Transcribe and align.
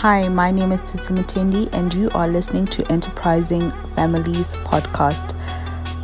Hi, 0.00 0.28
my 0.28 0.50
name 0.50 0.72
is 0.72 0.92
Titi 0.92 1.14
Mutendi, 1.14 1.72
and 1.72 1.92
you 1.94 2.10
are 2.10 2.28
listening 2.28 2.66
to 2.66 2.86
Enterprising 2.92 3.70
Families 3.94 4.54
Podcast. 4.56 5.34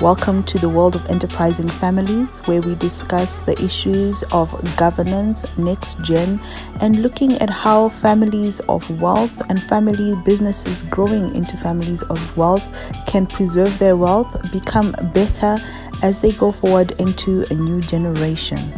Welcome 0.00 0.44
to 0.44 0.58
the 0.58 0.68
world 0.70 0.96
of 0.96 1.04
enterprising 1.10 1.68
families, 1.68 2.38
where 2.46 2.62
we 2.62 2.74
discuss 2.74 3.42
the 3.42 3.52
issues 3.62 4.22
of 4.32 4.50
governance, 4.78 5.58
next 5.58 6.02
gen, 6.02 6.40
and 6.80 7.02
looking 7.02 7.34
at 7.34 7.50
how 7.50 7.90
families 7.90 8.60
of 8.60 8.88
wealth 8.98 9.42
and 9.50 9.62
family 9.64 10.14
businesses 10.24 10.80
growing 10.80 11.34
into 11.36 11.58
families 11.58 12.02
of 12.04 12.34
wealth 12.34 12.64
can 13.06 13.26
preserve 13.26 13.78
their 13.78 13.94
wealth, 13.94 14.50
become 14.52 14.92
better 15.12 15.58
as 16.02 16.22
they 16.22 16.32
go 16.32 16.50
forward 16.50 16.92
into 16.92 17.44
a 17.50 17.54
new 17.54 17.82
generation. 17.82 18.72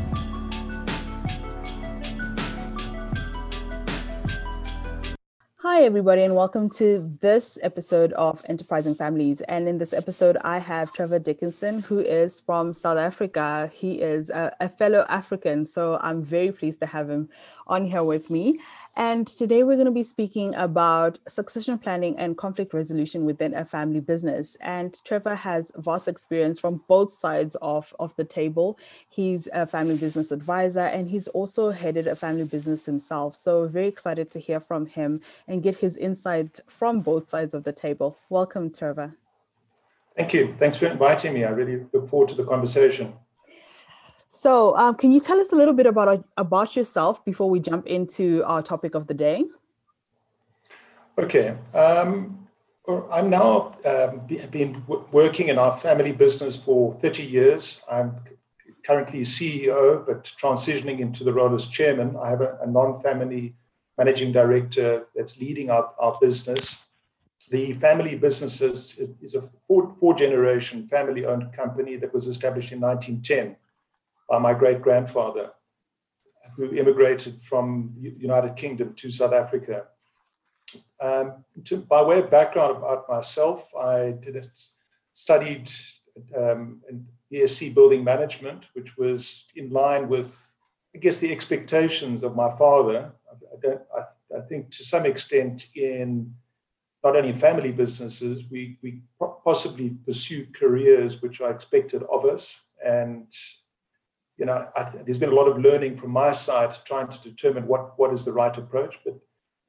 Everybody, 5.84 6.22
and 6.22 6.34
welcome 6.34 6.70
to 6.70 7.14
this 7.20 7.58
episode 7.60 8.14
of 8.14 8.42
Enterprising 8.48 8.94
Families. 8.94 9.42
And 9.42 9.68
in 9.68 9.76
this 9.76 9.92
episode, 9.92 10.38
I 10.40 10.58
have 10.58 10.90
Trevor 10.94 11.18
Dickinson, 11.18 11.82
who 11.82 11.98
is 11.98 12.40
from 12.40 12.72
South 12.72 12.96
Africa. 12.96 13.70
He 13.70 14.00
is 14.00 14.30
a, 14.30 14.50
a 14.60 14.68
fellow 14.70 15.04
African, 15.10 15.66
so 15.66 15.98
I'm 16.00 16.22
very 16.22 16.52
pleased 16.52 16.80
to 16.80 16.86
have 16.86 17.10
him 17.10 17.28
on 17.66 17.84
here 17.84 18.02
with 18.02 18.30
me. 18.30 18.60
And 18.96 19.26
today 19.26 19.64
we're 19.64 19.74
going 19.74 19.86
to 19.86 19.90
be 19.90 20.04
speaking 20.04 20.54
about 20.54 21.18
succession 21.26 21.78
planning 21.78 22.16
and 22.16 22.36
conflict 22.36 22.72
resolution 22.72 23.24
within 23.24 23.52
a 23.52 23.64
family 23.64 23.98
business. 23.98 24.56
And 24.60 24.96
Trevor 25.04 25.34
has 25.34 25.72
vast 25.76 26.06
experience 26.06 26.60
from 26.60 26.84
both 26.86 27.12
sides 27.12 27.56
of, 27.60 27.92
of 27.98 28.14
the 28.14 28.24
table. 28.24 28.78
He's 29.08 29.48
a 29.52 29.66
family 29.66 29.96
business 29.96 30.30
advisor 30.30 30.78
and 30.78 31.08
he's 31.08 31.26
also 31.28 31.70
headed 31.70 32.06
a 32.06 32.14
family 32.14 32.44
business 32.44 32.86
himself. 32.86 33.34
So, 33.34 33.66
very 33.66 33.88
excited 33.88 34.30
to 34.30 34.38
hear 34.38 34.60
from 34.60 34.86
him 34.86 35.20
and 35.48 35.62
get 35.62 35.76
his 35.76 35.96
insight 35.96 36.60
from 36.68 37.00
both 37.00 37.28
sides 37.28 37.54
of 37.54 37.64
the 37.64 37.72
table. 37.72 38.16
Welcome, 38.28 38.70
Trevor. 38.70 39.16
Thank 40.16 40.32
you. 40.32 40.54
Thanks 40.60 40.76
for 40.76 40.86
inviting 40.86 41.34
me. 41.34 41.42
I 41.42 41.50
really 41.50 41.84
look 41.92 42.08
forward 42.08 42.28
to 42.28 42.36
the 42.36 42.44
conversation. 42.44 43.14
So, 44.34 44.76
um, 44.76 44.96
can 44.96 45.12
you 45.12 45.20
tell 45.20 45.38
us 45.40 45.52
a 45.52 45.56
little 45.56 45.74
bit 45.74 45.86
about 45.86 46.08
uh, 46.08 46.18
about 46.36 46.74
yourself 46.76 47.24
before 47.24 47.48
we 47.48 47.60
jump 47.60 47.86
into 47.86 48.42
our 48.44 48.62
topic 48.62 48.94
of 48.94 49.06
the 49.06 49.14
day? 49.14 49.44
Okay. 51.16 51.56
Um, 51.74 52.48
I'm 53.12 53.30
now 53.30 53.76
um, 53.88 54.26
been 54.50 54.82
working 55.12 55.48
in 55.48 55.58
our 55.58 55.72
family 55.72 56.12
business 56.12 56.56
for 56.56 56.92
30 56.94 57.22
years. 57.22 57.80
I'm 57.90 58.16
currently 58.84 59.20
CEO, 59.20 60.04
but 60.04 60.24
transitioning 60.24 60.98
into 60.98 61.24
the 61.24 61.32
role 61.32 61.54
as 61.54 61.68
chairman. 61.68 62.16
I 62.16 62.28
have 62.28 62.40
a, 62.42 62.58
a 62.62 62.66
non-family 62.66 63.54
managing 63.96 64.32
director 64.32 65.06
that's 65.14 65.38
leading 65.38 65.70
our, 65.70 65.92
our 65.98 66.18
business. 66.20 66.88
The 67.50 67.72
family 67.74 68.16
business 68.16 68.60
is, 68.60 69.00
is 69.22 69.34
a 69.34 69.42
four, 69.66 69.94
four 70.00 70.14
generation 70.14 70.86
family 70.88 71.24
owned 71.24 71.52
company 71.52 71.96
that 71.96 72.12
was 72.12 72.26
established 72.26 72.72
in 72.72 72.80
1910 72.80 73.56
by 74.34 74.40
my 74.40 74.54
great 74.62 74.82
grandfather, 74.82 75.52
who 76.56 76.74
immigrated 76.74 77.40
from 77.40 77.94
United 78.00 78.56
Kingdom 78.56 78.92
to 78.94 79.08
South 79.08 79.32
Africa. 79.32 79.84
Um, 81.00 81.44
to, 81.66 81.76
by 81.76 82.02
way 82.02 82.18
of 82.18 82.32
background 82.32 82.76
about 82.76 83.08
myself, 83.08 83.72
I 83.76 84.16
did 84.20 84.34
a, 84.34 84.42
studied 85.12 85.70
um, 86.36 86.80
BSc 87.32 87.74
Building 87.74 88.02
Management, 88.02 88.66
which 88.72 88.96
was 88.96 89.46
in 89.54 89.70
line 89.70 90.08
with, 90.08 90.30
I 90.96 90.98
guess, 90.98 91.18
the 91.18 91.30
expectations 91.30 92.24
of 92.24 92.34
my 92.34 92.50
father. 92.56 93.12
I, 93.30 93.34
I 93.54 93.56
don't. 93.62 93.82
I, 93.96 94.02
I 94.38 94.40
think 94.48 94.70
to 94.72 94.82
some 94.82 95.06
extent 95.06 95.68
in 95.76 96.34
not 97.04 97.14
only 97.14 97.32
family 97.32 97.70
businesses, 97.70 98.42
we, 98.50 98.78
we 98.82 99.02
possibly 99.44 99.90
pursue 100.04 100.48
careers 100.52 101.22
which 101.22 101.40
are 101.40 101.52
expected 101.52 102.02
of 102.10 102.24
us. 102.24 102.62
And 102.84 103.28
you 104.36 104.46
know, 104.46 104.68
there's 105.04 105.18
been 105.18 105.30
a 105.30 105.34
lot 105.34 105.48
of 105.48 105.60
learning 105.60 105.96
from 105.96 106.10
my 106.10 106.32
side 106.32 106.74
trying 106.84 107.08
to 107.08 107.22
determine 107.22 107.66
what, 107.66 107.98
what 107.98 108.12
is 108.12 108.24
the 108.24 108.32
right 108.32 108.56
approach. 108.56 108.98
But 109.04 109.18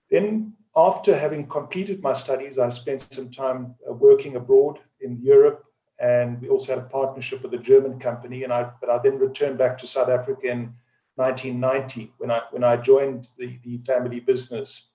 then, 0.10 0.54
after 0.76 1.16
having 1.16 1.48
completed 1.48 2.02
my 2.02 2.14
studies, 2.14 2.58
I 2.58 2.70
spent 2.70 3.02
some 3.02 3.30
time 3.32 3.76
uh, 3.90 3.94
working 3.94 4.36
abroad 4.36 4.80
in 5.02 5.20
Europe, 5.22 5.64
and 6.00 6.42
we 6.42 6.50
also 6.50 6.76
had 6.76 6.84
a 6.84 6.88
partnership 6.88 7.44
with 7.44 7.54
a 7.54 7.58
German 7.58 8.00
company. 8.00 8.44
And 8.44 8.52
I, 8.52 8.70
but 8.82 8.90
I 8.90 8.98
then 8.98 9.18
returned 9.18 9.58
back 9.58 9.78
to 9.78 9.88
South 9.88 10.10
Africa 10.10 10.48
in 10.48 10.74
1990 11.16 12.14
when 12.18 12.32
I 12.32 12.42
when 12.52 12.64
I 12.64 12.76
joined 12.76 13.30
the, 13.38 13.58
the 13.64 13.78
family 13.86 14.20
business. 14.20 14.90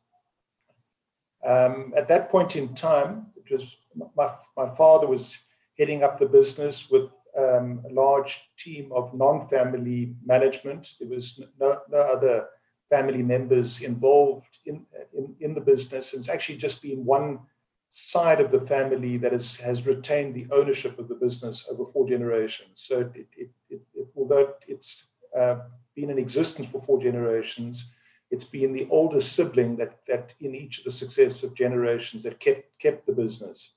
Um, 1.46 1.94
at 1.96 2.08
that 2.08 2.28
point 2.28 2.56
in 2.56 2.74
time, 2.74 3.28
it 3.36 3.50
was 3.50 3.78
my, 4.16 4.30
my 4.56 4.68
father 4.74 5.06
was 5.06 5.38
heading 5.78 6.02
up 6.02 6.18
the 6.18 6.26
business 6.26 6.90
with 6.90 7.10
um, 7.36 7.82
a 7.88 7.92
large 7.92 8.40
team 8.58 8.90
of 8.92 9.14
non-family 9.14 10.14
management. 10.24 10.94
There 10.98 11.08
was 11.08 11.42
no, 11.58 11.78
no 11.88 11.98
other 11.98 12.46
family 12.90 13.22
members 13.22 13.82
involved 13.82 14.58
in, 14.66 14.84
in, 15.16 15.34
in, 15.40 15.54
the 15.54 15.60
business. 15.60 16.12
And 16.12 16.20
It's 16.20 16.28
actually 16.28 16.58
just 16.58 16.82
been 16.82 17.04
one 17.04 17.40
side 17.88 18.40
of 18.40 18.50
the 18.50 18.60
family 18.60 19.16
that 19.18 19.32
is, 19.32 19.56
has 19.56 19.86
retained 19.86 20.34
the 20.34 20.46
ownership 20.50 20.98
of 20.98 21.08
the 21.08 21.14
business 21.14 21.66
over 21.70 21.84
four 21.86 22.08
generations. 22.08 22.72
So 22.74 23.00
it, 23.14 23.26
it, 23.36 23.50
it, 23.68 23.80
although 24.16 24.54
it's 24.66 25.06
uh, 25.36 25.60
been 25.94 26.10
in 26.10 26.18
existence 26.18 26.68
for 26.68 26.80
four 26.80 27.00
generations, 27.00 27.90
it's 28.30 28.44
been 28.44 28.72
the 28.72 28.86
older 28.90 29.20
sibling 29.20 29.76
that, 29.76 29.98
that 30.06 30.34
in 30.40 30.54
each 30.54 30.78
of 30.78 30.84
the 30.84 30.90
successive 30.90 31.54
generations 31.54 32.22
that 32.24 32.38
kept, 32.38 32.78
kept 32.78 33.06
the 33.06 33.12
business. 33.12 33.72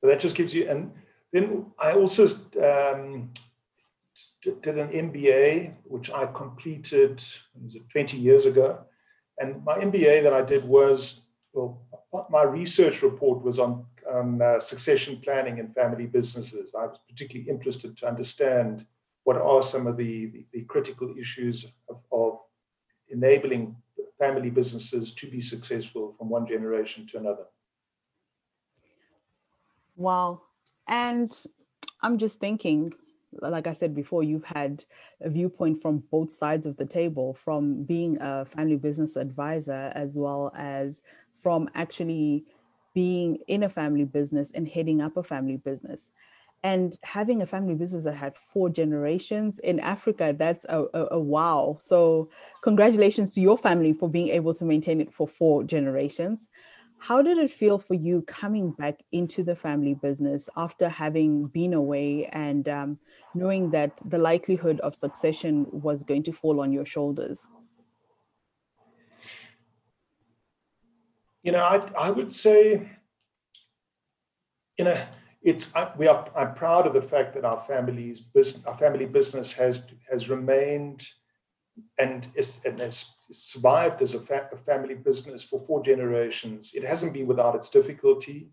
So 0.00 0.08
that 0.08 0.20
just 0.20 0.36
gives 0.36 0.52
you, 0.52 0.68
and 0.68 0.92
then 1.32 1.72
I 1.78 1.92
also 1.92 2.26
um, 2.62 3.30
did 4.42 4.78
an 4.78 4.88
MBA, 4.88 5.74
which 5.84 6.10
I 6.10 6.26
completed 6.26 7.22
was 7.62 7.74
it, 7.74 7.88
20 7.90 8.16
years 8.18 8.44
ago. 8.46 8.80
And 9.38 9.64
my 9.64 9.78
MBA 9.78 10.22
that 10.24 10.34
I 10.34 10.42
did 10.42 10.64
was, 10.64 11.24
well, 11.54 11.80
my 12.30 12.42
research 12.42 13.02
report 13.02 13.42
was 13.42 13.58
on, 13.58 13.86
on 14.10 14.42
uh, 14.42 14.60
succession 14.60 15.20
planning 15.24 15.58
in 15.58 15.72
family 15.72 16.06
businesses. 16.06 16.74
I 16.78 16.86
was 16.86 16.98
particularly 17.08 17.48
interested 17.48 17.96
to 17.96 18.08
understand 18.08 18.86
what 19.24 19.36
are 19.36 19.62
some 19.62 19.86
of 19.86 19.96
the, 19.96 20.26
the, 20.26 20.44
the 20.52 20.62
critical 20.62 21.14
issues 21.18 21.64
of, 21.88 21.98
of 22.10 22.38
enabling 23.08 23.76
family 24.18 24.50
businesses 24.50 25.14
to 25.14 25.26
be 25.28 25.40
successful 25.40 26.14
from 26.18 26.28
one 26.28 26.46
generation 26.46 27.06
to 27.06 27.18
another. 27.18 27.46
Wow, 29.96 30.42
and 30.88 31.30
I'm 32.02 32.18
just 32.18 32.40
thinking, 32.40 32.92
like 33.40 33.66
I 33.66 33.72
said 33.72 33.94
before, 33.94 34.22
you've 34.22 34.44
had 34.44 34.84
a 35.20 35.30
viewpoint 35.30 35.80
from 35.80 36.02
both 36.10 36.32
sides 36.32 36.66
of 36.66 36.76
the 36.76 36.86
table, 36.86 37.34
from 37.34 37.84
being 37.84 38.18
a 38.20 38.44
family 38.44 38.76
business 38.76 39.16
advisor 39.16 39.92
as 39.94 40.16
well 40.18 40.52
as 40.56 41.02
from 41.34 41.68
actually 41.74 42.44
being 42.94 43.38
in 43.46 43.62
a 43.62 43.68
family 43.68 44.04
business 44.04 44.50
and 44.52 44.68
heading 44.68 45.00
up 45.00 45.16
a 45.16 45.22
family 45.22 45.56
business. 45.56 46.10
And 46.64 46.96
having 47.02 47.42
a 47.42 47.46
family 47.46 47.74
business 47.74 48.04
that 48.04 48.14
had 48.14 48.36
four 48.36 48.70
generations 48.70 49.58
in 49.58 49.80
Africa, 49.80 50.34
that's 50.38 50.64
a, 50.68 50.84
a, 50.94 51.08
a 51.12 51.18
wow. 51.18 51.78
So, 51.80 52.30
congratulations 52.62 53.34
to 53.34 53.40
your 53.40 53.58
family 53.58 53.92
for 53.92 54.08
being 54.08 54.28
able 54.28 54.54
to 54.54 54.64
maintain 54.64 55.00
it 55.00 55.12
for 55.12 55.26
four 55.26 55.64
generations. 55.64 56.48
How 57.02 57.20
did 57.20 57.36
it 57.36 57.50
feel 57.50 57.80
for 57.80 57.94
you 57.94 58.22
coming 58.22 58.70
back 58.70 59.02
into 59.10 59.42
the 59.42 59.56
family 59.56 59.92
business 59.92 60.48
after 60.56 60.88
having 60.88 61.48
been 61.48 61.74
away 61.74 62.26
and 62.26 62.68
um, 62.68 62.98
knowing 63.34 63.72
that 63.72 64.00
the 64.04 64.18
likelihood 64.18 64.78
of 64.80 64.94
succession 64.94 65.66
was 65.72 66.04
going 66.04 66.22
to 66.22 66.32
fall 66.32 66.60
on 66.60 66.72
your 66.72 66.86
shoulders? 66.86 67.44
You 71.42 71.50
know, 71.50 71.64
I, 71.64 71.84
I 71.98 72.10
would 72.12 72.30
say, 72.30 72.88
you 74.78 74.84
know, 74.84 74.96
it's 75.42 75.74
I, 75.74 75.90
we 75.96 76.06
are. 76.06 76.24
I'm 76.36 76.54
proud 76.54 76.86
of 76.86 76.94
the 76.94 77.02
fact 77.02 77.34
that 77.34 77.44
our 77.44 77.58
family's 77.58 78.20
business, 78.20 78.64
our 78.64 78.76
family 78.76 79.06
business 79.06 79.52
has 79.54 79.82
has 80.08 80.30
remained 80.30 81.04
and 81.98 82.28
is 82.34 82.60
and 82.64 82.78
has 82.78 83.12
survived 83.30 84.02
as 84.02 84.14
a, 84.14 84.20
fa- 84.20 84.48
a, 84.52 84.56
family 84.56 84.94
business 84.94 85.42
for 85.42 85.58
four 85.60 85.82
generations. 85.82 86.72
It 86.74 86.84
hasn't 86.84 87.14
been 87.14 87.26
without 87.26 87.54
its 87.54 87.70
difficulty. 87.70 88.48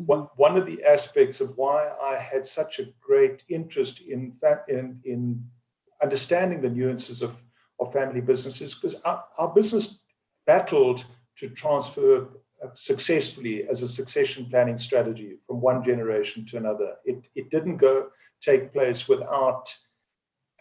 Mm-hmm. 0.00 0.04
One, 0.06 0.28
one 0.36 0.56
of 0.56 0.66
the 0.66 0.82
aspects 0.84 1.40
of 1.40 1.56
why 1.56 1.90
I 2.02 2.16
had 2.16 2.44
such 2.44 2.78
a 2.78 2.88
great 3.00 3.44
interest 3.48 4.00
in, 4.00 4.34
in, 4.68 5.00
in 5.04 5.44
understanding 6.02 6.60
the 6.60 6.70
nuances 6.70 7.22
of, 7.22 7.40
of 7.78 7.92
family 7.92 8.20
businesses, 8.20 8.74
because 8.74 8.96
our, 9.02 9.24
our 9.38 9.54
business 9.54 10.00
battled 10.46 11.04
to 11.36 11.48
transfer 11.50 12.28
uh, 12.62 12.68
successfully 12.74 13.68
as 13.68 13.82
a 13.82 13.88
succession 13.88 14.46
planning 14.50 14.78
strategy 14.78 15.38
from 15.46 15.60
one 15.60 15.84
generation 15.84 16.44
to 16.46 16.56
another. 16.56 16.94
It, 17.04 17.28
it 17.34 17.50
didn't 17.50 17.76
go 17.76 18.08
take 18.40 18.72
place 18.72 19.08
without 19.08 19.74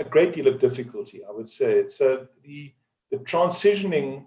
a 0.02 0.10
great 0.10 0.34
deal 0.34 0.48
of 0.48 0.60
difficulty, 0.60 1.20
I 1.28 1.32
would 1.32 1.48
say. 1.48 1.88
So 1.88 2.28
the, 2.44 2.74
the 3.12 3.18
transitioning 3.18 4.26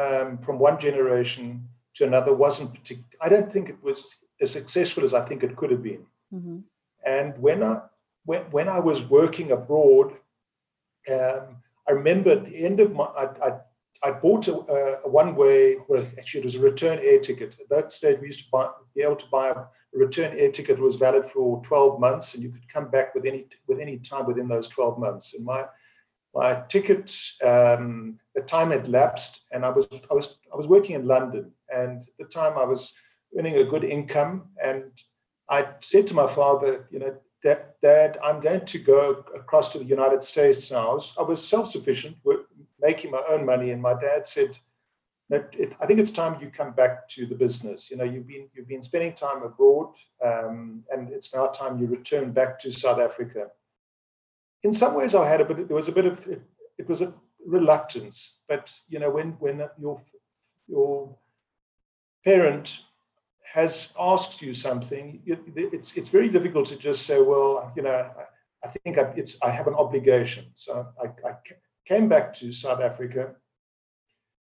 um, 0.00 0.38
from 0.38 0.58
one 0.58 0.78
generation 0.78 1.68
to 1.94 2.04
another 2.04 2.34
wasn't 2.34 2.74
particular. 2.74 3.08
I 3.20 3.28
don't 3.28 3.52
think 3.52 3.68
it 3.68 3.82
was 3.82 4.16
as 4.40 4.50
successful 4.50 5.04
as 5.04 5.14
I 5.14 5.22
think 5.24 5.42
it 5.42 5.56
could 5.56 5.70
have 5.70 5.82
been. 5.82 6.04
Mm-hmm. 6.34 6.58
And 7.04 7.38
when 7.38 7.62
I 7.62 7.82
when, 8.24 8.42
when 8.56 8.68
I 8.68 8.78
was 8.78 9.02
working 9.04 9.50
abroad, 9.50 10.12
um, 11.10 11.56
I 11.88 11.92
remember 11.92 12.30
at 12.30 12.44
the 12.44 12.64
end 12.64 12.80
of 12.80 12.94
my 12.94 13.04
I, 13.04 13.24
I, 13.48 13.50
I 14.04 14.10
bought 14.12 14.48
a, 14.48 14.54
a 15.04 15.08
one 15.08 15.34
way. 15.34 15.76
Well, 15.88 16.06
actually, 16.18 16.40
it 16.40 16.44
was 16.44 16.54
a 16.56 16.60
return 16.60 16.98
air 17.02 17.20
ticket. 17.20 17.56
At 17.60 17.68
that 17.68 17.92
stage, 17.92 18.18
we 18.20 18.28
used 18.28 18.44
to 18.44 18.50
buy, 18.50 18.70
be 18.94 19.02
able 19.02 19.16
to 19.16 19.26
buy 19.26 19.48
a 19.94 19.98
return 19.98 20.36
air 20.38 20.50
ticket 20.50 20.78
was 20.78 20.96
valid 20.96 21.26
for 21.26 21.62
12 21.62 22.00
months, 22.00 22.34
and 22.34 22.42
you 22.42 22.50
could 22.50 22.66
come 22.68 22.90
back 22.90 23.14
with 23.14 23.26
any 23.26 23.46
with 23.66 23.80
any 23.80 23.98
time 23.98 24.26
within 24.26 24.48
those 24.48 24.68
12 24.68 24.98
months. 24.98 25.34
And 25.34 25.44
my 25.44 25.66
my 26.34 26.62
ticket 26.68 27.14
um, 27.44 28.18
the 28.34 28.42
time 28.42 28.70
had 28.70 28.88
lapsed 28.88 29.44
and 29.52 29.64
I 29.64 29.70
was 29.70 29.88
I 30.10 30.14
was 30.14 30.38
I 30.52 30.56
was 30.56 30.66
working 30.66 30.96
in 30.96 31.06
London 31.06 31.52
and 31.68 32.02
at 32.02 32.18
the 32.18 32.24
time 32.24 32.56
I 32.56 32.64
was 32.64 32.94
earning 33.38 33.56
a 33.56 33.64
good 33.64 33.84
income 33.84 34.48
and 34.62 34.90
I 35.48 35.68
said 35.80 36.06
to 36.08 36.14
my 36.14 36.26
father 36.26 36.86
you 36.90 36.98
know 36.98 37.14
dad, 37.42 37.64
dad 37.82 38.18
I'm 38.24 38.40
going 38.40 38.64
to 38.64 38.78
go 38.78 39.24
across 39.34 39.68
to 39.70 39.78
the 39.78 39.84
United 39.84 40.22
States 40.22 40.70
now 40.70 40.90
I 40.90 40.94
was, 40.94 41.14
was 41.18 41.46
self-sufficient 41.46 42.16
making 42.80 43.10
my 43.10 43.22
own 43.28 43.44
money 43.44 43.70
and 43.70 43.82
my 43.82 43.94
dad 43.94 44.26
said 44.26 44.58
it, 45.32 45.76
I 45.80 45.86
think 45.86 45.98
it's 46.00 46.10
time 46.10 46.40
you 46.40 46.50
come 46.50 46.72
back 46.72 47.08
to 47.10 47.26
the 47.26 47.34
business. 47.34 47.90
You 47.90 47.96
know, 47.96 48.04
you've 48.04 48.26
been 48.26 48.48
you've 48.54 48.68
been 48.68 48.82
spending 48.82 49.14
time 49.14 49.42
abroad, 49.42 49.94
um, 50.24 50.84
and 50.90 51.10
it's 51.10 51.34
now 51.34 51.46
time 51.46 51.78
you 51.78 51.86
return 51.86 52.32
back 52.32 52.58
to 52.60 52.70
South 52.70 53.00
Africa 53.00 53.48
in 54.62 54.72
some 54.72 54.94
ways 54.94 55.14
I 55.14 55.28
had 55.28 55.40
a 55.40 55.44
bit, 55.44 55.68
there 55.68 55.76
was 55.76 55.88
a 55.88 55.92
bit 55.92 56.06
of, 56.06 56.26
it, 56.26 56.42
it 56.78 56.88
was 56.88 57.02
a 57.02 57.12
reluctance, 57.46 58.40
but 58.48 58.72
you 58.88 58.98
know, 58.98 59.10
when, 59.10 59.32
when 59.32 59.68
your, 59.78 60.00
your 60.68 61.16
parent 62.24 62.84
has 63.52 63.92
asked 63.98 64.40
you 64.40 64.54
something, 64.54 65.20
it's, 65.26 65.96
it's 65.96 66.08
very 66.08 66.28
difficult 66.28 66.66
to 66.66 66.78
just 66.78 67.06
say, 67.06 67.20
well, 67.20 67.72
you 67.76 67.82
know, 67.82 67.90
I, 67.90 68.66
I 68.66 68.68
think 68.70 68.98
I, 68.98 69.12
it's, 69.16 69.42
I 69.42 69.50
have 69.50 69.66
an 69.66 69.74
obligation. 69.74 70.46
So 70.54 70.86
I, 71.02 71.28
I 71.28 71.34
came 71.84 72.08
back 72.08 72.32
to 72.34 72.52
South 72.52 72.80
Africa 72.80 73.34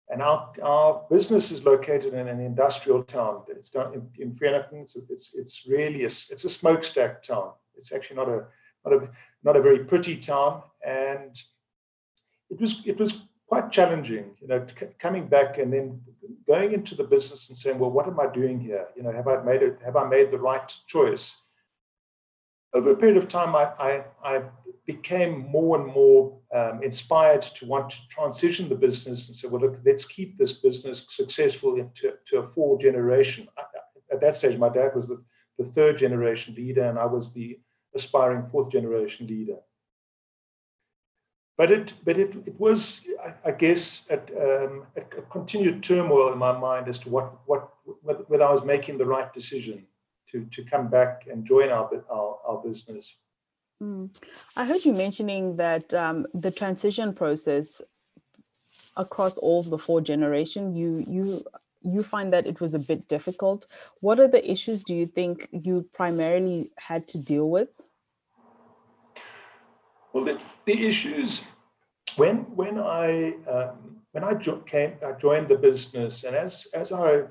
and 0.09 0.21
our, 0.21 0.51
our 0.63 1.05
business 1.09 1.51
is 1.51 1.63
located 1.63 2.13
in 2.13 2.27
an 2.27 2.39
industrial 2.39 3.03
town. 3.03 3.43
It's 3.47 3.73
in, 3.75 4.09
in 4.17 4.37
It's, 4.41 4.95
it's, 4.95 5.35
it's 5.35 5.67
really 5.67 6.01
a, 6.01 6.07
it's 6.07 6.45
a 6.45 6.49
smokestack 6.49 7.21
town. 7.21 7.51
It's 7.75 7.93
actually 7.93 8.17
not 8.17 8.29
a, 8.29 8.45
not 8.85 8.93
a 8.93 9.09
not 9.43 9.55
a 9.55 9.61
very 9.61 9.85
pretty 9.85 10.17
town, 10.17 10.63
and 10.85 11.41
it 12.49 12.59
was 12.59 12.85
it 12.87 12.97
was 12.97 13.29
quite 13.47 13.71
challenging, 13.71 14.35
you 14.41 14.47
know, 14.47 14.65
coming 14.99 15.27
back 15.27 15.57
and 15.57 15.73
then 15.73 15.99
going 16.47 16.71
into 16.71 16.93
the 16.95 17.03
business 17.03 17.49
and 17.49 17.57
saying, 17.57 17.79
well, 17.79 17.89
what 17.89 18.07
am 18.07 18.19
I 18.19 18.27
doing 18.27 18.59
here? 18.59 18.85
You 18.95 19.03
know, 19.03 19.11
have 19.11 19.27
I 19.27 19.41
made 19.43 19.63
it? 19.63 19.79
Have 19.83 19.95
I 19.95 20.07
made 20.07 20.31
the 20.31 20.37
right 20.37 20.67
choice? 20.87 21.37
Over 22.73 22.91
a 22.91 22.95
period 22.95 23.17
of 23.17 23.27
time, 23.27 23.55
I, 23.55 23.71
I, 23.79 24.03
I 24.23 24.43
became 24.85 25.47
more 25.49 25.79
and 25.79 25.87
more 25.93 26.37
um, 26.53 26.81
inspired 26.83 27.41
to 27.41 27.65
want 27.65 27.89
to 27.91 28.07
transition 28.09 28.69
the 28.69 28.75
business 28.75 29.27
and 29.27 29.35
say, 29.35 29.47
well, 29.47 29.61
look, 29.61 29.79
let's 29.85 30.05
keep 30.05 30.37
this 30.37 30.53
business 30.53 31.05
successful 31.09 31.75
into 31.75 32.13
to 32.27 32.39
a 32.39 32.47
four 32.49 32.79
generation. 32.79 33.47
At 34.11 34.21
that 34.21 34.35
stage, 34.35 34.57
my 34.57 34.69
dad 34.69 34.95
was 34.95 35.07
the, 35.07 35.23
the 35.57 35.65
third 35.65 35.97
generation 35.97 36.55
leader, 36.55 36.83
and 36.83 36.97
I 36.97 37.05
was 37.05 37.33
the 37.33 37.59
aspiring 37.95 38.47
fourth 38.51 38.71
generation 38.71 39.27
leader. 39.27 39.57
But 41.57 41.71
it, 41.71 41.93
but 42.05 42.17
it, 42.17 42.35
it 42.47 42.59
was, 42.59 43.05
I, 43.23 43.49
I 43.49 43.51
guess, 43.51 44.09
um, 44.11 44.87
a, 44.95 45.01
a 45.01 45.21
continued 45.29 45.83
turmoil 45.83 46.31
in 46.31 46.39
my 46.39 46.57
mind 46.57 46.87
as 46.87 46.99
to 46.99 47.09
what, 47.09 47.33
what, 47.45 47.73
whether 48.03 48.45
I 48.45 48.51
was 48.51 48.63
making 48.63 48.97
the 48.97 49.05
right 49.05 49.31
decision 49.33 49.85
to, 50.31 50.45
to 50.45 50.63
come 50.63 50.87
back 50.87 51.27
and 51.31 51.45
join 51.45 51.69
our, 51.69 51.89
our, 52.09 52.39
our 52.45 52.57
business. 52.63 53.17
Mm. 53.81 54.09
I 54.57 54.65
heard 54.65 54.83
you 54.83 54.93
mentioning 54.93 55.55
that 55.57 55.93
um, 55.93 56.27
the 56.33 56.51
transition 56.51 57.13
process 57.13 57.81
across 58.97 59.37
all 59.37 59.63
the 59.63 59.77
four 59.77 60.01
generation, 60.01 60.75
you 60.75 61.03
you 61.07 61.43
you 61.81 62.03
find 62.03 62.33
that 62.33 62.45
it 62.45 62.59
was 62.59 62.73
a 62.73 62.79
bit 62.79 63.07
difficult. 63.07 63.65
What 64.01 64.19
are 64.19 64.27
the 64.27 64.51
issues 64.51 64.83
do 64.83 64.93
you 64.93 65.05
think 65.05 65.47
you 65.51 65.87
primarily 65.93 66.71
had 66.77 67.07
to 67.09 67.17
deal 67.17 67.49
with? 67.49 67.69
Well, 70.11 70.25
the, 70.25 70.41
the 70.65 70.87
issues 70.87 71.47
when 72.17 72.37
when 72.55 72.79
I 72.79 73.35
um, 73.49 74.01
when 74.11 74.23
I 74.25 74.33
jo- 74.33 74.63
came 74.65 74.93
I 75.05 75.13
joined 75.13 75.47
the 75.47 75.57
business, 75.57 76.25
and 76.25 76.35
as 76.35 76.67
as 76.73 76.91
I 76.91 77.23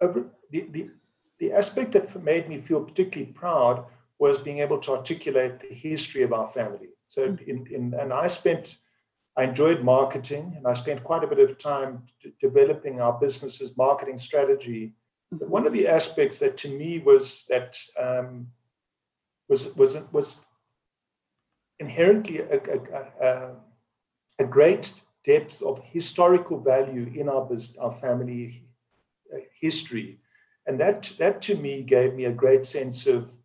over, 0.00 0.24
the, 0.50 0.60
the 0.70 0.90
the 1.38 1.52
aspect 1.52 1.92
that 1.92 2.22
made 2.22 2.48
me 2.48 2.60
feel 2.60 2.82
particularly 2.82 3.32
proud 3.32 3.84
was 4.18 4.38
being 4.38 4.60
able 4.60 4.78
to 4.78 4.92
articulate 4.92 5.60
the 5.60 5.74
history 5.74 6.22
of 6.22 6.32
our 6.32 6.48
family. 6.48 6.88
So, 7.06 7.28
mm. 7.28 7.46
in, 7.46 7.66
in 7.66 7.94
and 7.94 8.12
I 8.12 8.26
spent 8.26 8.78
I 9.36 9.44
enjoyed 9.44 9.84
marketing, 9.84 10.54
and 10.56 10.66
I 10.66 10.72
spent 10.72 11.04
quite 11.04 11.22
a 11.22 11.26
bit 11.26 11.38
of 11.38 11.58
time 11.58 12.04
d- 12.22 12.32
developing 12.40 13.00
our 13.00 13.12
business's 13.12 13.76
marketing 13.76 14.18
strategy. 14.18 14.94
But 15.30 15.40
mm-hmm. 15.40 15.50
one 15.50 15.66
of 15.66 15.74
the 15.74 15.86
aspects 15.86 16.38
that 16.38 16.56
to 16.58 16.68
me 16.68 17.00
was 17.00 17.44
that 17.50 17.76
um, 18.00 18.48
was 19.48 19.74
was 19.76 19.98
was 20.12 20.46
inherently 21.78 22.38
a, 22.38 22.56
a, 22.56 22.80
a, 23.20 23.54
a, 24.38 24.44
great 24.46 25.02
depth 25.26 25.60
of 25.60 25.82
historical 25.84 26.58
value 26.58 27.12
in 27.14 27.28
our 27.28 27.44
business, 27.44 27.76
our 27.76 27.92
family 27.92 28.64
uh, 29.34 29.40
history, 29.60 30.18
and 30.66 30.80
that 30.80 31.12
that 31.18 31.40
to 31.42 31.54
me 31.56 31.82
gave 31.82 32.14
me 32.14 32.24
a 32.24 32.32
great 32.32 32.64
sense 32.66 33.06
of 33.06 33.36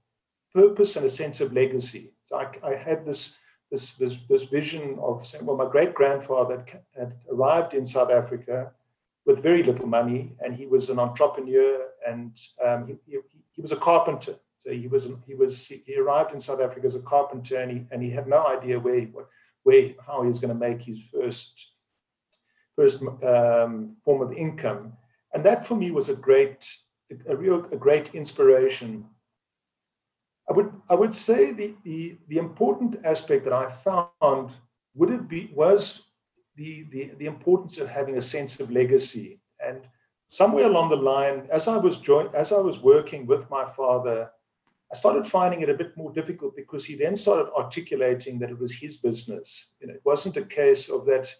purpose 0.53 0.95
and 0.95 1.06
a 1.06 1.09
sense 1.09 1.41
of 1.41 1.53
legacy. 1.53 2.12
So 2.23 2.38
I, 2.38 2.51
I 2.63 2.75
had 2.75 3.06
this 3.06 3.38
this, 3.71 3.95
this, 3.95 4.18
this 4.29 4.44
vision 4.44 5.00
of 5.01 5.25
saying, 5.25 5.45
well, 5.45 5.56
my 5.56 5.69
great 5.69 5.94
grandfather 5.94 6.65
had 6.97 7.13
arrived 7.31 7.73
in 7.73 7.85
South 7.85 8.12
Africa 8.12 8.73
with 9.25 9.41
very 9.41 9.63
little 9.63 9.88
money, 9.88 10.35
and 10.41 10.53
he 10.53 10.65
was 10.65 10.89
an 10.89 11.00
entrepreneur, 11.00 11.88
and 12.06 12.38
um, 12.63 12.88
he, 12.88 12.97
he, 13.06 13.19
he, 13.53 13.62
was 13.62 13.71
a 13.71 13.77
carpenter. 13.77 14.35
So 14.57 14.71
he 14.71 14.88
was 14.88 15.09
he 15.25 15.35
was 15.35 15.68
he 15.68 15.95
arrived 15.95 16.33
in 16.33 16.39
South 16.39 16.62
Africa 16.62 16.85
as 16.85 16.95
a 16.95 17.01
carpenter, 17.01 17.57
and 17.57 17.71
he 17.71 17.85
and 17.91 18.03
he 18.03 18.09
had 18.09 18.27
no 18.27 18.45
idea 18.45 18.79
where 18.79 19.07
where 19.63 19.91
how 20.06 20.21
he 20.21 20.27
was 20.27 20.39
going 20.39 20.53
to 20.53 20.59
make 20.68 20.81
his 20.81 21.07
first 21.07 21.71
first 22.75 23.03
um, 23.23 23.95
form 24.04 24.21
of 24.21 24.33
income, 24.33 24.94
and 25.33 25.45
that 25.45 25.66
for 25.66 25.75
me 25.75 25.92
was 25.92 26.09
a 26.09 26.16
great 26.16 26.75
a 27.27 27.35
real 27.35 27.65
a 27.71 27.77
great 27.77 28.15
inspiration 28.15 29.06
I 30.51 30.53
would 30.53 30.73
I 30.89 30.95
would 30.95 31.13
say 31.13 31.53
the, 31.53 31.75
the, 31.83 32.18
the 32.27 32.37
important 32.37 32.97
aspect 33.06 33.45
that 33.45 33.53
I 33.53 33.69
found 33.69 34.51
would 34.94 35.09
it 35.09 35.30
be 35.30 35.49
was 35.53 36.03
the, 36.56 36.83
the, 36.91 37.11
the 37.18 37.25
importance 37.25 37.77
of 37.77 37.87
having 37.87 38.18
a 38.18 38.21
sense 38.21 38.59
of 38.59 38.69
legacy. 38.69 39.39
And 39.65 39.81
somewhere 40.27 40.65
along 40.65 40.89
the 40.89 40.97
line, 40.97 41.47
as 41.49 41.69
I 41.69 41.77
was 41.77 41.97
join, 41.97 42.30
as 42.33 42.51
I 42.51 42.59
was 42.59 42.81
working 42.81 43.25
with 43.25 43.49
my 43.49 43.65
father, 43.65 44.30
I 44.91 44.97
started 44.97 45.25
finding 45.25 45.61
it 45.61 45.69
a 45.69 45.73
bit 45.73 45.95
more 45.95 46.11
difficult 46.11 46.53
because 46.53 46.83
he 46.83 46.95
then 46.95 47.15
started 47.15 47.49
articulating 47.53 48.37
that 48.39 48.49
it 48.49 48.59
was 48.59 48.73
his 48.73 48.97
business. 48.97 49.69
You 49.80 49.87
know, 49.87 49.94
it 49.94 50.01
wasn't 50.03 50.35
a 50.35 50.44
case 50.44 50.89
of 50.89 51.06
that 51.06 51.33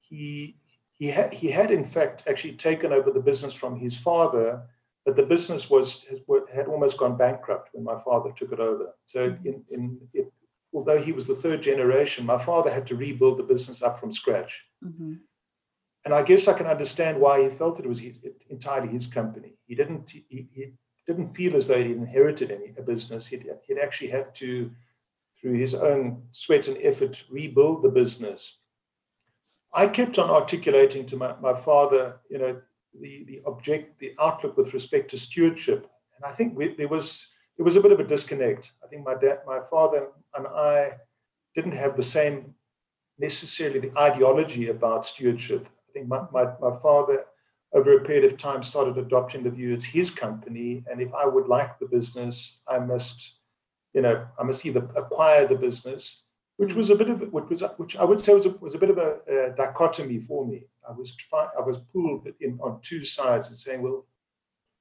he 0.00 0.56
he 0.92 1.08
had 1.08 1.34
he 1.34 1.50
had 1.50 1.70
in 1.70 1.84
fact 1.84 2.24
actually 2.26 2.54
taken 2.54 2.92
over 2.92 3.10
the 3.10 3.20
business 3.20 3.52
from 3.52 3.78
his 3.78 3.94
father 3.94 4.62
but 5.04 5.16
the 5.16 5.22
business 5.22 5.68
was 5.68 6.06
had 6.52 6.66
almost 6.66 6.98
gone 6.98 7.16
bankrupt 7.16 7.70
when 7.72 7.84
my 7.84 7.98
father 7.98 8.32
took 8.32 8.52
it 8.52 8.60
over. 8.60 8.94
So, 9.04 9.36
in, 9.44 9.62
in 9.70 9.98
it, 10.12 10.32
although 10.72 11.00
he 11.00 11.12
was 11.12 11.26
the 11.26 11.34
third 11.34 11.62
generation, 11.62 12.24
my 12.24 12.38
father 12.38 12.70
had 12.70 12.86
to 12.88 12.96
rebuild 12.96 13.38
the 13.38 13.42
business 13.44 13.82
up 13.82 13.98
from 14.00 14.12
scratch. 14.12 14.64
Mm-hmm. 14.82 15.14
And 16.06 16.14
I 16.14 16.22
guess 16.22 16.48
I 16.48 16.52
can 16.52 16.66
understand 16.66 17.20
why 17.20 17.42
he 17.42 17.48
felt 17.48 17.80
it 17.80 17.86
was 17.86 18.00
his, 18.00 18.20
entirely 18.50 18.88
his 18.88 19.06
company. 19.06 19.54
He 19.66 19.74
didn't 19.74 20.10
he, 20.10 20.48
he 20.52 20.72
didn't 21.06 21.34
feel 21.34 21.56
as 21.56 21.68
though 21.68 21.82
he 21.82 21.92
inherited 21.92 22.50
any 22.50 22.74
a 22.78 22.82
business. 22.82 23.26
He'd, 23.26 23.46
he'd 23.66 23.78
actually 23.78 24.08
had 24.08 24.34
to, 24.36 24.70
through 25.40 25.54
his 25.54 25.74
own 25.74 26.22
sweat 26.30 26.68
and 26.68 26.78
effort, 26.82 27.24
rebuild 27.30 27.82
the 27.82 27.90
business. 27.90 28.58
I 29.72 29.88
kept 29.88 30.18
on 30.18 30.30
articulating 30.30 31.04
to 31.06 31.16
my, 31.16 31.34
my 31.40 31.52
father, 31.52 32.20
you 32.30 32.38
know, 32.38 32.60
the, 33.00 33.24
the 33.24 33.40
object, 33.46 33.98
the 33.98 34.14
outlook 34.20 34.56
with 34.56 34.74
respect 34.74 35.10
to 35.10 35.18
stewardship. 35.18 35.90
And 36.16 36.24
I 36.24 36.34
think 36.34 36.56
we, 36.56 36.74
there 36.74 36.88
was 36.88 37.34
there 37.56 37.64
was 37.64 37.76
a 37.76 37.80
bit 37.80 37.92
of 37.92 38.00
a 38.00 38.04
disconnect. 38.04 38.72
I 38.82 38.88
think 38.88 39.04
my 39.04 39.14
dad, 39.14 39.40
my 39.46 39.60
father, 39.60 40.08
and 40.36 40.46
I 40.46 40.92
didn't 41.54 41.76
have 41.76 41.96
the 41.96 42.02
same 42.02 42.54
necessarily 43.18 43.78
the 43.78 43.96
ideology 43.96 44.70
about 44.70 45.04
stewardship. 45.04 45.68
I 45.88 45.92
think 45.92 46.08
my, 46.08 46.22
my, 46.32 46.46
my 46.60 46.76
father, 46.80 47.24
over 47.72 47.96
a 47.96 48.04
period 48.04 48.24
of 48.24 48.36
time, 48.36 48.64
started 48.64 48.98
adopting 48.98 49.44
the 49.44 49.50
view 49.50 49.72
it's 49.72 49.84
his 49.84 50.10
company, 50.10 50.82
and 50.90 51.00
if 51.00 51.14
I 51.14 51.26
would 51.26 51.46
like 51.46 51.78
the 51.78 51.86
business, 51.86 52.58
I 52.68 52.80
must, 52.80 53.36
you 53.92 54.02
know, 54.02 54.26
I 54.36 54.42
must 54.42 54.66
either 54.66 54.88
acquire 54.96 55.46
the 55.46 55.56
business 55.56 56.23
which 56.56 56.70
mm. 56.70 56.76
was 56.76 56.90
a 56.90 56.96
bit 56.96 57.08
of 57.08 57.32
which 57.32 57.48
was 57.50 57.62
which 57.76 57.96
I 57.96 58.04
would 58.04 58.20
say 58.20 58.34
was 58.34 58.46
a, 58.46 58.50
was 58.58 58.74
a 58.74 58.78
bit 58.78 58.90
of 58.90 58.98
a, 58.98 59.18
a 59.28 59.56
dichotomy 59.56 60.18
for 60.18 60.46
me. 60.46 60.64
I 60.88 60.92
was 60.92 61.16
I 61.32 61.60
was 61.60 61.78
pulled 61.92 62.26
in 62.40 62.58
on 62.62 62.80
two 62.82 63.04
sides 63.04 63.48
and 63.48 63.56
saying, 63.56 63.82
well, 63.82 64.06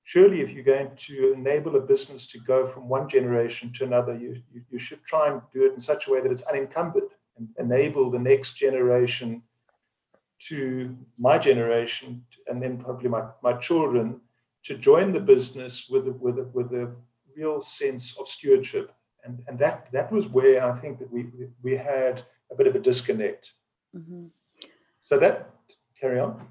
surely 0.04 0.42
if 0.42 0.52
you're 0.52 0.64
going 0.64 0.92
to 0.96 1.34
enable 1.34 1.76
a 1.76 1.82
business 1.82 2.28
to 2.28 2.40
go 2.40 2.68
from 2.68 2.90
one 2.90 3.08
generation 3.08 3.72
to 3.74 3.86
another, 3.86 4.18
you, 4.18 4.42
you, 4.54 4.62
you 4.70 4.80
should 4.80 5.04
try 5.06 5.32
and 5.32 5.42
do 5.54 5.66
it 5.66 5.74
in 5.74 5.80
such 5.80 6.08
a 6.08 6.12
way 6.12 6.22
that 6.22 6.32
it's 6.32 6.44
unencumbered 6.44 7.10
and 7.38 7.48
enable 7.58 8.12
the 8.12 8.20
next 8.20 8.56
generation 8.56 9.42
to 10.40 10.96
my 11.18 11.38
generation 11.38 12.24
and 12.48 12.62
then 12.62 12.78
probably 12.78 13.10
my, 13.10 13.24
my 13.42 13.54
children 13.54 14.20
to 14.64 14.78
join 14.78 15.12
the 15.12 15.20
business 15.20 15.88
with 15.90 16.08
a, 16.08 16.12
with 16.12 16.38
a, 16.38 16.44
with 16.54 16.72
a 16.74 16.94
real 17.36 17.62
sense 17.62 18.18
of 18.20 18.28
stewardship. 18.28 18.92
And, 19.24 19.42
and 19.48 19.58
that, 19.60 19.92
that 19.92 20.12
was 20.12 20.28
where 20.28 20.66
I 20.66 20.78
think 20.80 21.00
that 21.00 21.12
we, 21.12 21.28
we 21.62 21.76
had 21.76 22.22
a 22.52 22.56
bit 22.56 22.68
of 22.68 22.76
a 22.76 22.80
disconnect. 22.80 23.54
Mm-hmm. 23.96 24.26
So 25.02 25.18
that, 25.18 25.50
carry 26.00 26.20
on. 26.20 26.46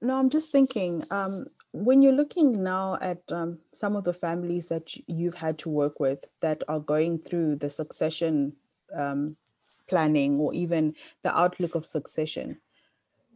No, 0.00 0.18
I'm 0.18 0.30
just 0.30 0.50
thinking, 0.50 1.04
um, 1.10 1.46
when 1.72 2.02
you're 2.02 2.12
looking 2.12 2.62
now 2.62 2.98
at 3.00 3.20
um, 3.30 3.58
some 3.72 3.96
of 3.96 4.04
the 4.04 4.14
families 4.14 4.66
that 4.66 4.90
you've 5.06 5.34
had 5.34 5.58
to 5.58 5.68
work 5.68 6.00
with 6.00 6.24
that 6.40 6.62
are 6.68 6.80
going 6.80 7.18
through 7.18 7.56
the 7.56 7.70
succession 7.70 8.54
um, 8.94 9.36
planning 9.86 10.40
or 10.40 10.54
even 10.54 10.94
the 11.22 11.36
outlook 11.38 11.74
of 11.74 11.86
succession, 11.86 12.58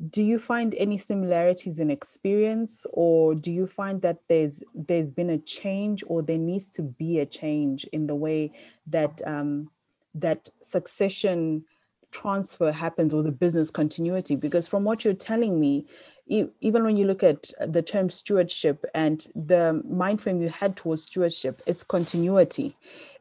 do 0.09 0.23
you 0.23 0.38
find 0.38 0.75
any 0.76 0.97
similarities 0.97 1.78
in 1.78 1.90
experience 1.90 2.87
or 2.92 3.35
do 3.35 3.52
you 3.52 3.66
find 3.66 4.00
that 4.02 4.19
there's 4.28 4.62
there's 4.75 5.11
been 5.11 5.30
a 5.30 5.38
change 5.38 6.02
or 6.07 6.23
there 6.23 6.38
needs 6.38 6.69
to 6.69 6.83
be 6.83 7.19
a 7.19 7.26
change 7.26 7.85
in 7.92 8.07
the 8.07 8.14
way 8.14 8.50
that 8.87 9.21
um, 9.26 9.71
that 10.14 10.49
succession 10.62 11.64
transfer 12.12 12.73
happens 12.73 13.12
or 13.14 13.23
the 13.23 13.30
business 13.30 13.71
continuity 13.71 14.35
because 14.35 14.66
from 14.66 14.85
what 14.85 15.04
you're 15.04 15.14
telling 15.14 15.61
me 15.61 15.87
even 16.30 16.85
when 16.85 16.97
you 16.97 17.04
look 17.04 17.23
at 17.25 17.50
the 17.61 17.83
term 17.83 18.09
stewardship 18.09 18.85
and 18.95 19.26
the 19.35 19.83
mind 19.88 20.23
frame 20.23 20.40
you 20.40 20.49
had 20.49 20.76
towards 20.76 21.02
stewardship, 21.02 21.59
it's 21.66 21.83
continuity. 21.83 22.76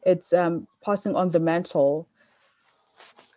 It's 0.06 0.32
um, 0.32 0.68
passing 0.84 1.16
on 1.16 1.30
the 1.30 1.40
mantle 1.40 2.08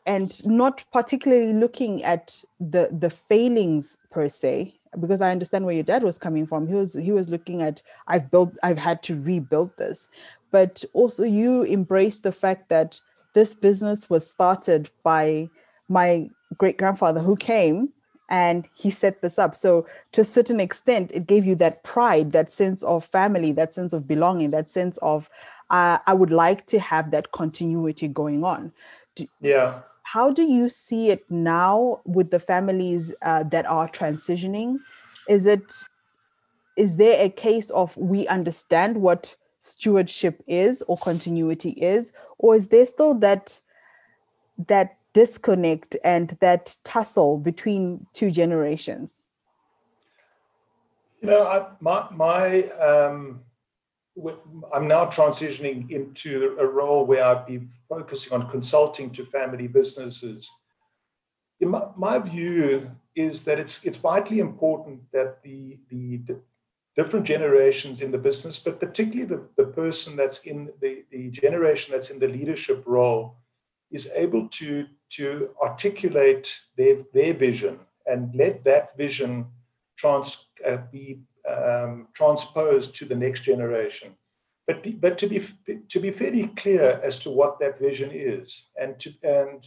and 0.06 0.44
not 0.44 0.84
particularly 0.92 1.52
looking 1.52 2.02
at 2.02 2.42
the 2.60 2.88
the 2.92 3.10
failings 3.10 3.98
per 4.10 4.28
se 4.28 4.74
because 5.00 5.20
i 5.20 5.30
understand 5.30 5.64
where 5.64 5.74
your 5.74 5.84
dad 5.84 6.02
was 6.02 6.18
coming 6.18 6.46
from 6.46 6.66
he 6.66 6.74
was 6.74 6.94
he 6.94 7.12
was 7.12 7.28
looking 7.28 7.62
at 7.62 7.82
i've 8.08 8.30
built 8.30 8.52
i've 8.62 8.78
had 8.78 9.02
to 9.02 9.20
rebuild 9.22 9.70
this 9.78 10.08
but 10.50 10.84
also 10.92 11.24
you 11.24 11.62
embrace 11.62 12.20
the 12.20 12.32
fact 12.32 12.68
that 12.68 13.00
this 13.34 13.54
business 13.54 14.10
was 14.10 14.28
started 14.28 14.90
by 15.02 15.48
my 15.88 16.28
great 16.58 16.76
grandfather 16.76 17.20
who 17.20 17.36
came 17.36 17.88
and 18.28 18.66
he 18.74 18.90
set 18.90 19.20
this 19.20 19.38
up. 19.38 19.54
So, 19.54 19.86
to 20.12 20.22
a 20.22 20.24
certain 20.24 20.58
extent, 20.58 21.10
it 21.12 21.26
gave 21.26 21.44
you 21.44 21.54
that 21.56 21.82
pride, 21.82 22.32
that 22.32 22.50
sense 22.50 22.82
of 22.82 23.04
family, 23.04 23.52
that 23.52 23.74
sense 23.74 23.92
of 23.92 24.08
belonging, 24.08 24.50
that 24.50 24.68
sense 24.68 24.98
of, 25.02 25.28
uh, 25.70 25.98
I 26.06 26.14
would 26.14 26.32
like 26.32 26.66
to 26.68 26.80
have 26.80 27.10
that 27.10 27.32
continuity 27.32 28.08
going 28.08 28.42
on. 28.42 28.72
Yeah. 29.40 29.80
How 30.02 30.30
do 30.30 30.42
you 30.42 30.68
see 30.68 31.10
it 31.10 31.30
now 31.30 32.00
with 32.04 32.30
the 32.30 32.40
families 32.40 33.14
uh, 33.22 33.44
that 33.44 33.66
are 33.66 33.88
transitioning? 33.88 34.78
Is 35.28 35.46
it, 35.46 35.72
is 36.76 36.96
there 36.96 37.24
a 37.24 37.30
case 37.30 37.70
of 37.70 37.96
we 37.96 38.26
understand 38.26 39.00
what 39.00 39.36
stewardship 39.60 40.42
is 40.46 40.82
or 40.82 40.96
continuity 40.96 41.70
is, 41.70 42.12
or 42.38 42.56
is 42.56 42.68
there 42.68 42.84
still 42.84 43.14
that 43.20 43.60
that 44.68 44.98
disconnect 45.12 45.96
and 46.04 46.36
that 46.40 46.76
tussle 46.84 47.38
between 47.38 48.06
two 48.12 48.30
generations? 48.30 49.18
You 51.20 51.28
know, 51.28 51.42
I, 51.46 51.68
my, 51.80 52.06
my 52.10 52.62
um, 52.80 53.40
I'm 54.74 54.88
now 54.88 55.06
transitioning 55.06 55.90
into 55.90 56.56
a 56.58 56.66
role 56.66 57.06
where 57.06 57.24
I'd 57.24 57.46
be 57.46 57.62
focusing 57.88 58.32
on 58.32 58.50
consulting 58.50 59.10
to 59.12 59.24
family 59.24 59.68
businesses. 59.68 60.50
In 61.60 61.70
my, 61.70 61.84
my 61.96 62.18
view 62.18 62.90
is 63.14 63.44
that 63.44 63.58
it's 63.58 63.84
it's 63.84 63.96
vitally 63.96 64.40
important 64.40 65.00
that 65.12 65.42
the, 65.42 65.78
the, 65.88 66.18
the 66.26 66.36
different 66.96 67.24
generations 67.24 68.00
in 68.02 68.10
the 68.10 68.18
business, 68.18 68.58
but 68.58 68.80
particularly 68.80 69.24
the, 69.24 69.48
the 69.56 69.70
person 69.72 70.16
that's 70.16 70.40
in 70.44 70.70
the, 70.80 71.04
the 71.10 71.30
generation 71.30 71.92
that's 71.92 72.10
in 72.10 72.18
the 72.18 72.28
leadership 72.28 72.82
role, 72.86 73.36
is 73.90 74.10
able 74.14 74.48
to 74.48 74.86
to 75.10 75.50
articulate 75.62 76.62
their, 76.76 77.04
their 77.12 77.34
vision 77.34 77.78
and 78.06 78.34
let 78.34 78.64
that 78.64 78.96
vision 78.96 79.46
trans, 79.96 80.46
uh, 80.66 80.78
be 80.90 81.20
um, 81.48 82.08
transposed 82.14 82.94
to 82.96 83.04
the 83.04 83.14
next 83.14 83.42
generation. 83.42 84.16
But, 84.66 84.82
be, 84.82 84.92
but 84.92 85.18
to, 85.18 85.26
be, 85.26 85.42
to 85.88 86.00
be 86.00 86.10
fairly 86.10 86.46
clear 86.48 87.00
as 87.02 87.18
to 87.20 87.30
what 87.30 87.58
that 87.60 87.80
vision 87.80 88.10
is, 88.12 88.68
and, 88.80 88.98
to, 89.00 89.12
and 89.22 89.66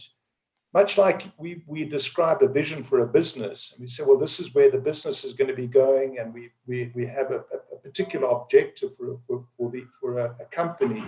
much 0.72 0.96
like 0.96 1.30
we, 1.38 1.62
we 1.66 1.84
describe 1.84 2.42
a 2.42 2.48
vision 2.48 2.82
for 2.82 3.00
a 3.00 3.06
business, 3.06 3.72
and 3.72 3.80
we 3.80 3.86
say, 3.88 4.04
well, 4.06 4.18
this 4.18 4.40
is 4.40 4.54
where 4.54 4.70
the 4.70 4.80
business 4.80 5.22
is 5.22 5.34
going 5.34 5.48
to 5.48 5.56
be 5.56 5.66
going, 5.66 6.18
and 6.18 6.32
we, 6.32 6.50
we, 6.66 6.90
we 6.94 7.06
have 7.06 7.30
a, 7.30 7.44
a 7.72 7.76
particular 7.82 8.28
objective 8.28 8.96
for, 8.96 9.18
for, 9.26 9.44
for, 9.56 9.70
the, 9.70 9.84
for 10.00 10.18
a, 10.18 10.34
a 10.40 10.44
company 10.46 11.04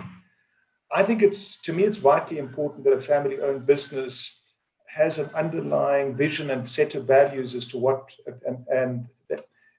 I 0.91 1.03
think 1.03 1.21
it's 1.21 1.57
to 1.61 1.73
me 1.73 1.83
it's 1.83 1.97
vitally 1.97 2.39
important 2.39 2.83
that 2.83 2.93
a 2.93 3.01
family-owned 3.01 3.65
business 3.65 4.41
has 4.87 5.19
an 5.19 5.29
underlying 5.35 6.15
vision 6.15 6.49
and 6.49 6.67
set 6.67 6.95
of 6.95 7.05
values 7.05 7.53
as 7.53 7.65
to 7.67 7.77
what 7.77 8.15
and 8.45 8.65
and 8.67 9.07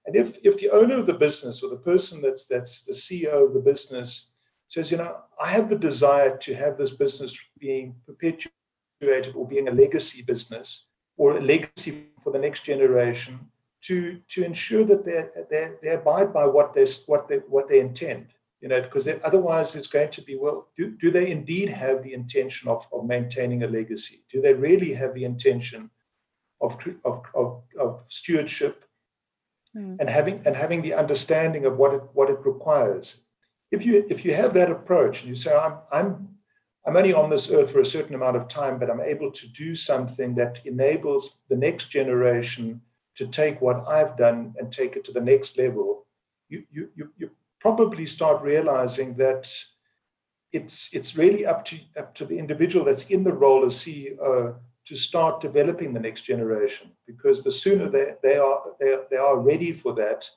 and 0.07 0.17
if 0.17 0.39
if 0.45 0.59
the 0.59 0.71
owner 0.71 0.97
of 0.97 1.07
the 1.07 1.15
business 1.15 1.63
or 1.63 1.71
the 1.71 1.77
person 1.77 2.21
that's 2.23 2.47
that's 2.47 2.85
the 2.85 2.93
CEO 2.93 3.47
of 3.47 3.55
the 3.55 3.61
business 3.61 4.33
says, 4.69 4.91
you 4.91 4.99
know, 4.99 5.17
I 5.41 5.49
have 5.49 5.69
the 5.69 5.79
desire 5.79 6.37
to 6.37 6.55
have 6.55 6.79
this 6.79 6.93
business 6.93 7.37
being 7.59 7.97
perpetuated 8.07 9.35
or 9.35 9.49
being 9.49 9.69
a 9.69 9.73
legacy 9.73 10.23
business 10.23 10.87
or 11.17 11.37
a 11.37 11.41
legacy 11.41 12.07
for 12.23 12.33
the 12.33 12.39
next 12.39 12.65
generation 12.65 13.51
to 13.83 14.21
to 14.29 14.45
ensure 14.45 14.85
that 14.85 15.05
they 15.05 15.25
they 15.51 15.73
they 15.83 15.91
abide 15.91 16.33
by 16.33 16.47
what 16.47 16.75
they 16.75 16.87
what 17.07 17.29
they 17.29 17.39
what 17.39 17.69
they 17.69 17.81
intend 17.81 18.27
you 18.61 18.69
know, 18.69 18.81
because 18.81 19.09
otherwise 19.25 19.75
it's 19.75 19.87
going 19.87 20.11
to 20.11 20.23
be, 20.23 20.37
well, 20.37 20.69
do, 20.77 20.91
do 20.91 21.11
they 21.11 21.31
indeed 21.31 21.71
have 21.71 22.03
the 22.03 22.13
intention 22.13 22.69
of, 22.69 22.87
of 22.93 23.07
maintaining 23.07 23.63
a 23.63 23.67
legacy? 23.67 24.21
Do 24.31 24.43
they 24.43 24.53
really 24.53 24.93
have 24.93 25.15
the 25.15 25.25
intention 25.25 25.91
of, 26.61 26.79
of, 27.05 27.23
of, 27.35 27.63
of 27.79 28.03
stewardship 28.09 28.85
mm. 29.77 29.97
and 29.99 30.09
having 30.09 30.41
and 30.47 30.57
having 30.57 30.83
the 30.83 30.95
understanding 30.95 31.65
of 31.65 31.77
what 31.77 31.95
it 31.95 32.03
what 32.13 32.31
it 32.31 32.39
requires? 32.45 33.21
If 33.71 33.87
you 33.87 34.05
if 34.09 34.25
you 34.25 34.35
have 34.35 34.55
that 34.55 34.71
approach 34.71 35.21
and 35.21 35.29
you 35.29 35.35
say, 35.35 35.57
I'm 35.57 35.79
I'm 35.93 36.29
I'm 36.87 36.97
only 36.97 37.13
on 37.13 37.31
this 37.31 37.51
earth 37.51 37.73
for 37.73 37.81
a 37.81 37.85
certain 37.85 38.15
amount 38.15 38.37
of 38.37 38.49
time, 38.49 38.79
but 38.79 38.91
I'm 38.91 39.01
able 39.01 39.31
to 39.31 39.49
do 39.49 39.75
something 39.75 40.35
that 40.37 40.61
enables 40.65 41.41
the 41.49 41.57
next 41.57 41.91
generation 41.91 42.81
to 43.17 43.27
take 43.27 43.61
what 43.61 43.87
I've 43.87 44.17
done 44.17 44.55
and 44.59 44.73
take 44.73 44.97
it 44.97 45.05
to 45.05 45.13
the 45.13 45.21
next 45.21 45.59
level. 45.59 46.07
You, 46.49 46.65
you, 46.71 46.89
you, 46.97 47.13
you 47.19 47.31
probably 47.61 48.07
start 48.07 48.43
realizing 48.43 49.15
that 49.17 49.53
it's 50.53 50.89
it's 50.93 51.17
really 51.17 51.47
up 51.47 51.65
to 51.67 51.79
up 51.97 52.15
to 52.15 52.25
the 52.25 52.39
individual 52.39 52.85
that's 52.85 53.09
in 53.09 53.23
the 53.23 53.33
role 53.33 53.65
as 53.65 53.75
CEO 53.75 54.57
to 54.87 54.95
start 54.95 55.41
developing 55.41 55.93
the 55.93 56.01
next 56.01 56.23
generation 56.23 56.91
because 57.07 57.43
the 57.43 57.51
sooner 57.51 57.89
they, 57.89 58.15
they 58.23 58.37
are 58.37 58.61
they, 58.79 58.97
they 59.11 59.17
are 59.17 59.39
ready 59.39 59.73
for 59.73 59.95
that 59.95 60.29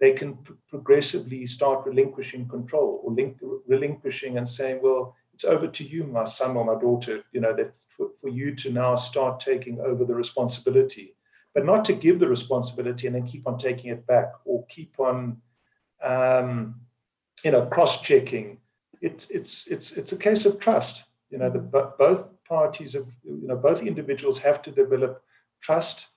they 0.00 0.12
can 0.12 0.38
progressively 0.68 1.46
start 1.46 1.86
relinquishing 1.86 2.46
control 2.46 3.00
or 3.02 3.12
link, 3.12 3.38
relinquishing 3.66 4.36
and 4.36 4.46
saying 4.46 4.80
well 4.82 5.14
it's 5.32 5.44
over 5.44 5.66
to 5.66 5.84
you 5.84 6.04
my 6.04 6.24
son 6.24 6.56
or 6.56 6.64
my 6.64 6.80
daughter 6.80 7.22
you 7.32 7.40
know 7.40 7.54
that 7.54 7.78
for, 7.96 8.10
for 8.20 8.28
you 8.28 8.54
to 8.54 8.70
now 8.70 8.94
start 8.94 9.40
taking 9.40 9.80
over 9.80 10.04
the 10.04 10.14
responsibility 10.14 11.16
but 11.54 11.64
not 11.64 11.84
to 11.84 11.94
give 11.94 12.18
the 12.18 12.28
responsibility 12.28 13.06
and 13.06 13.16
then 13.16 13.26
keep 13.26 13.46
on 13.46 13.56
taking 13.56 13.90
it 13.90 14.06
back 14.06 14.32
or 14.44 14.66
keep 14.66 14.98
on 15.00 15.40
um, 16.02 16.74
you 17.44 17.50
know, 17.50 17.66
cross-checking. 17.66 18.58
It, 19.00 19.26
it's 19.30 19.66
it's 19.66 19.96
it's 19.96 20.12
a 20.12 20.18
case 20.18 20.46
of 20.46 20.58
trust. 20.58 21.04
You 21.30 21.38
know, 21.38 21.50
the, 21.50 21.58
both 21.58 22.28
parties 22.48 22.94
of 22.94 23.06
you 23.24 23.48
know 23.48 23.56
both 23.56 23.82
individuals 23.82 24.38
have 24.38 24.62
to 24.62 24.70
develop 24.70 25.22
trust. 25.60 26.08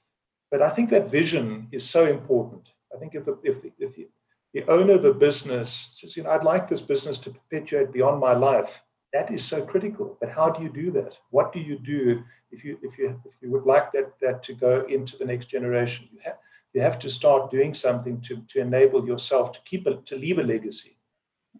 But 0.52 0.62
I 0.62 0.70
think 0.70 0.90
that 0.90 1.12
vision 1.12 1.68
is 1.72 1.88
so 1.88 2.06
important. 2.06 2.74
I 2.94 2.98
think 2.98 3.14
if 3.14 3.26
the, 3.26 3.38
if 3.44 3.62
the, 3.62 3.72
if 3.78 3.96
the, 3.96 4.64
owner 4.68 4.94
of 4.94 5.06
a 5.06 5.14
business 5.14 5.92
says, 5.94 6.18
you 6.18 6.24
know, 6.24 6.32
I'd 6.32 6.44
like 6.44 6.68
this 6.68 6.82
business 6.82 7.20
to 7.20 7.30
perpetuate 7.30 7.94
beyond 7.94 8.20
my 8.20 8.34
life, 8.34 8.82
that 9.14 9.30
is 9.32 9.46
so 9.46 9.62
critical. 9.64 10.18
But 10.20 10.32
how 10.32 10.50
do 10.50 10.64
you 10.64 10.70
do 10.70 10.90
that? 10.92 11.18
What 11.30 11.54
do 11.54 11.60
you 11.60 11.78
do 11.78 12.24
if 12.52 12.64
you 12.64 12.80
if 12.82 12.98
you 12.98 13.22
if 13.26 13.34
you 13.42 13.52
would 13.52 13.66
like 13.66 13.92
that 13.92 14.14
that 14.22 14.42
to 14.44 14.54
go 14.54 14.82
into 14.86 15.18
the 15.18 15.26
next 15.26 15.46
generation? 15.46 16.08
You 16.12 16.20
have, 16.26 16.38
you 16.74 16.82
have 16.82 17.00
to 17.00 17.10
start 17.10 17.52
doing 17.52 17.74
something 17.74 18.22
to, 18.22 18.44
to 18.48 18.60
enable 18.60 19.06
yourself 19.06 19.52
to 19.54 19.60
keep 19.66 19.88
it 19.88 20.06
to 20.06 20.16
leave 20.16 20.40
a 20.40 20.44
legacy 20.44 20.98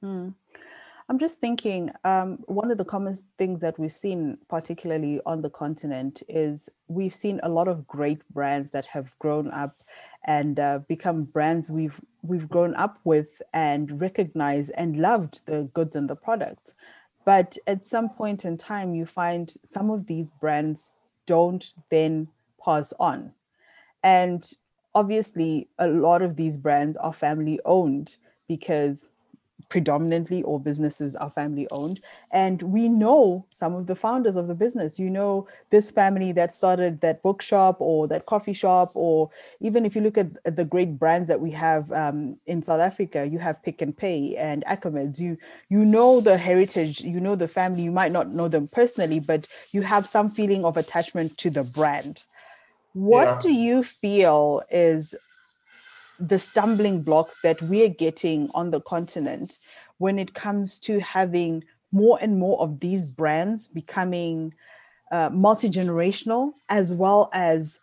mm. 0.04 0.34
I'm 1.10 1.18
just 1.18 1.40
thinking, 1.40 1.90
um, 2.04 2.38
one 2.46 2.70
of 2.70 2.78
the 2.78 2.86
common 2.86 3.18
things 3.40 3.62
that 3.62 3.80
we've 3.80 3.92
seen, 3.92 4.38
particularly 4.48 5.20
on 5.26 5.42
the 5.42 5.50
continent, 5.50 6.22
is 6.30 6.70
we've 6.88 7.16
seen 7.16 7.40
a 7.42 7.50
lot 7.50 7.68
of 7.68 7.88
great 7.88 8.22
brands 8.30 8.70
that 8.72 8.86
have 8.86 9.18
grown 9.18 9.50
up 9.50 9.74
and 10.26 10.60
uh, 10.60 10.80
become 10.88 11.24
brands 11.24 11.72
we've 11.72 12.00
we've 12.22 12.48
grown 12.48 12.76
up 12.76 13.00
with 13.06 13.42
and 13.54 14.00
recognized 14.00 14.72
and 14.78 14.98
loved 14.98 15.44
the 15.48 15.64
goods 15.74 15.96
and 15.96 16.08
the 16.08 16.16
products. 16.16 16.76
But 17.26 17.58
at 17.66 17.88
some 17.88 18.10
point 18.10 18.46
in 18.46 18.56
time, 18.56 18.94
you 18.94 19.08
find 19.08 19.52
some 19.66 19.90
of 19.90 20.06
these 20.06 20.30
brands 20.40 20.92
don't 21.26 21.74
then 21.90 22.28
pass 22.64 22.94
on, 23.00 23.32
and 24.04 24.48
obviously, 24.94 25.70
a 25.80 25.88
lot 25.88 26.22
of 26.22 26.36
these 26.36 26.56
brands 26.56 26.98
are 26.98 27.14
family 27.14 27.60
owned 27.66 28.18
because 28.48 29.08
predominantly 29.70 30.44
all 30.44 30.60
businesses 30.60 31.16
are 31.16 31.30
family 31.30 31.68
owned 31.72 32.02
and 32.32 32.62
we 32.64 32.90
know 32.90 33.46
some 33.50 33.76
of 33.76 33.86
the 33.86 33.96
founders 33.96 34.36
of 34.36 34.48
the 34.48 34.56
business 34.56 35.00
you 35.00 35.10
know 35.10 35.48
this 35.70 35.92
family 35.92 36.32
that 36.32 36.52
started 36.52 37.00
that 37.02 37.22
bookshop 37.22 37.78
or 37.80 38.08
that 38.08 38.26
coffee 38.26 38.54
shop 38.54 38.90
or 38.96 39.30
even 39.62 39.86
if 39.86 39.96
you 39.96 40.02
look 40.02 40.18
at, 40.18 40.28
at 40.46 40.56
the 40.56 40.66
great 40.66 40.98
brands 40.98 41.28
that 41.28 41.40
we 41.40 41.52
have 41.52 41.92
um, 41.92 42.36
in 42.48 42.64
south 42.64 42.82
africa 42.82 43.26
you 43.26 43.38
have 43.40 43.62
Pick 43.64 43.82
n 43.82 43.94
Pay 43.94 44.36
and 44.36 44.64
Ackermans. 44.66 45.20
you 45.20 45.38
you 45.70 45.86
know 45.86 46.20
the 46.20 46.38
heritage 46.38 47.02
you 47.02 47.20
know 47.20 47.36
the 47.36 47.48
family 47.48 47.84
you 47.84 47.92
might 47.92 48.12
not 48.12 48.34
know 48.34 48.48
them 48.48 48.68
personally 48.68 49.20
but 49.20 49.48
you 49.72 49.82
have 49.82 50.08
some 50.08 50.30
feeling 50.30 50.66
of 50.66 50.78
attachment 50.78 51.38
to 51.38 51.50
the 51.50 51.64
brand 51.64 52.24
what 52.94 53.26
yeah. 53.26 53.40
do 53.42 53.52
you 53.52 53.84
feel 53.84 54.64
is 54.72 55.16
the 56.20 56.40
stumbling 56.40 57.02
block 57.02 57.30
that 57.44 57.62
we're 57.62 57.90
getting 57.90 58.50
on 58.54 58.72
the 58.72 58.82
continent 58.82 59.58
when 59.98 60.20
it 60.20 60.34
comes 60.34 60.80
to 60.80 61.00
having 61.00 61.64
more 61.92 62.20
and 62.22 62.38
more 62.38 62.60
of 62.62 62.80
these 62.80 63.06
brands 63.06 63.68
becoming 63.68 64.54
uh, 65.12 65.30
multi 65.32 65.70
generational, 65.70 66.54
as 66.70 66.94
well 66.94 67.30
as 67.34 67.80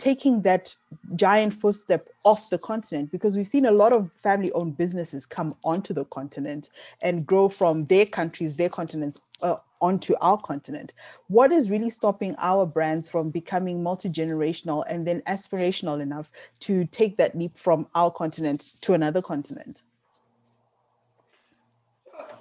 taking 0.00 0.40
that 0.42 0.74
giant 1.14 1.52
footstep 1.52 2.08
off 2.24 2.48
the 2.48 2.58
continent 2.58 3.12
because 3.12 3.36
we've 3.36 3.46
seen 3.46 3.66
a 3.66 3.70
lot 3.70 3.92
of 3.92 4.10
family 4.22 4.50
owned 4.52 4.76
businesses 4.76 5.26
come 5.26 5.54
onto 5.62 5.92
the 5.92 6.06
continent 6.06 6.70
and 7.02 7.26
grow 7.26 7.48
from 7.50 7.84
their 7.86 8.06
countries, 8.06 8.56
their 8.56 8.70
continents 8.70 9.20
uh, 9.42 9.56
onto 9.80 10.14
our 10.22 10.38
continent. 10.38 10.94
What 11.28 11.52
is 11.52 11.70
really 11.70 11.90
stopping 11.90 12.34
our 12.38 12.64
brands 12.64 13.10
from 13.10 13.28
becoming 13.30 13.82
multi 13.82 14.08
generational 14.08 14.84
and 14.88 15.06
then 15.06 15.20
aspirational 15.28 16.00
enough 16.00 16.30
to 16.60 16.86
take 16.86 17.18
that 17.18 17.36
leap 17.36 17.56
from 17.56 17.86
our 17.94 18.10
continent 18.10 18.72
to 18.80 18.94
another 18.94 19.20
continent? 19.20 19.82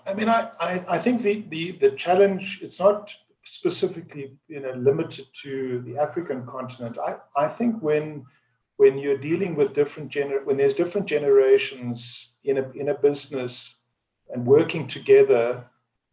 I 0.07 0.13
mean, 0.13 0.29
I, 0.29 0.49
I, 0.59 0.85
I 0.89 0.97
think 0.97 1.21
the, 1.21 1.41
the, 1.49 1.71
the 1.71 1.91
challenge, 1.91 2.59
it's 2.61 2.79
not 2.79 3.13
specifically 3.49 4.37
you 4.47 4.59
know, 4.59 4.71
limited 4.73 5.25
to 5.43 5.81
the 5.81 5.97
African 5.97 6.45
continent. 6.45 6.97
I, 6.97 7.17
I 7.35 7.47
think 7.47 7.81
when 7.81 8.25
when 8.77 8.97
you're 8.97 9.17
dealing 9.17 9.55
with 9.55 9.75
different 9.75 10.09
gener- 10.09 10.45
when 10.45 10.55
there's 10.55 10.73
different 10.73 11.05
generations 11.05 12.33
in 12.45 12.57
a, 12.59 12.69
in 12.71 12.87
a 12.89 12.93
business 12.93 13.75
and 14.29 14.45
working 14.45 14.87
together, 14.87 15.65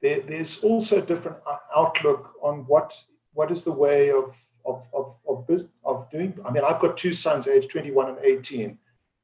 there, 0.02 0.20
there's 0.22 0.64
also 0.64 0.98
a 0.98 1.02
different 1.02 1.38
uh, 1.48 1.58
outlook 1.76 2.34
on 2.42 2.66
what 2.66 3.00
what 3.34 3.50
is 3.50 3.62
the 3.62 3.72
way 3.72 4.10
of 4.10 4.44
of 4.64 4.84
of 4.92 5.16
of, 5.28 5.46
of 5.84 6.10
doing. 6.10 6.36
I 6.44 6.50
mean, 6.50 6.64
I've 6.64 6.80
got 6.80 6.96
two 6.96 7.12
sons, 7.12 7.46
aged 7.46 7.70
21 7.70 8.08
and 8.08 8.18
18. 8.22 8.78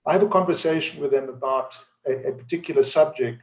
I 0.06 0.12
have 0.12 0.22
a 0.22 0.28
conversation 0.28 1.00
with 1.00 1.10
them 1.10 1.28
about 1.28 1.78
a, 2.06 2.28
a 2.28 2.32
particular 2.32 2.82
subject. 2.82 3.42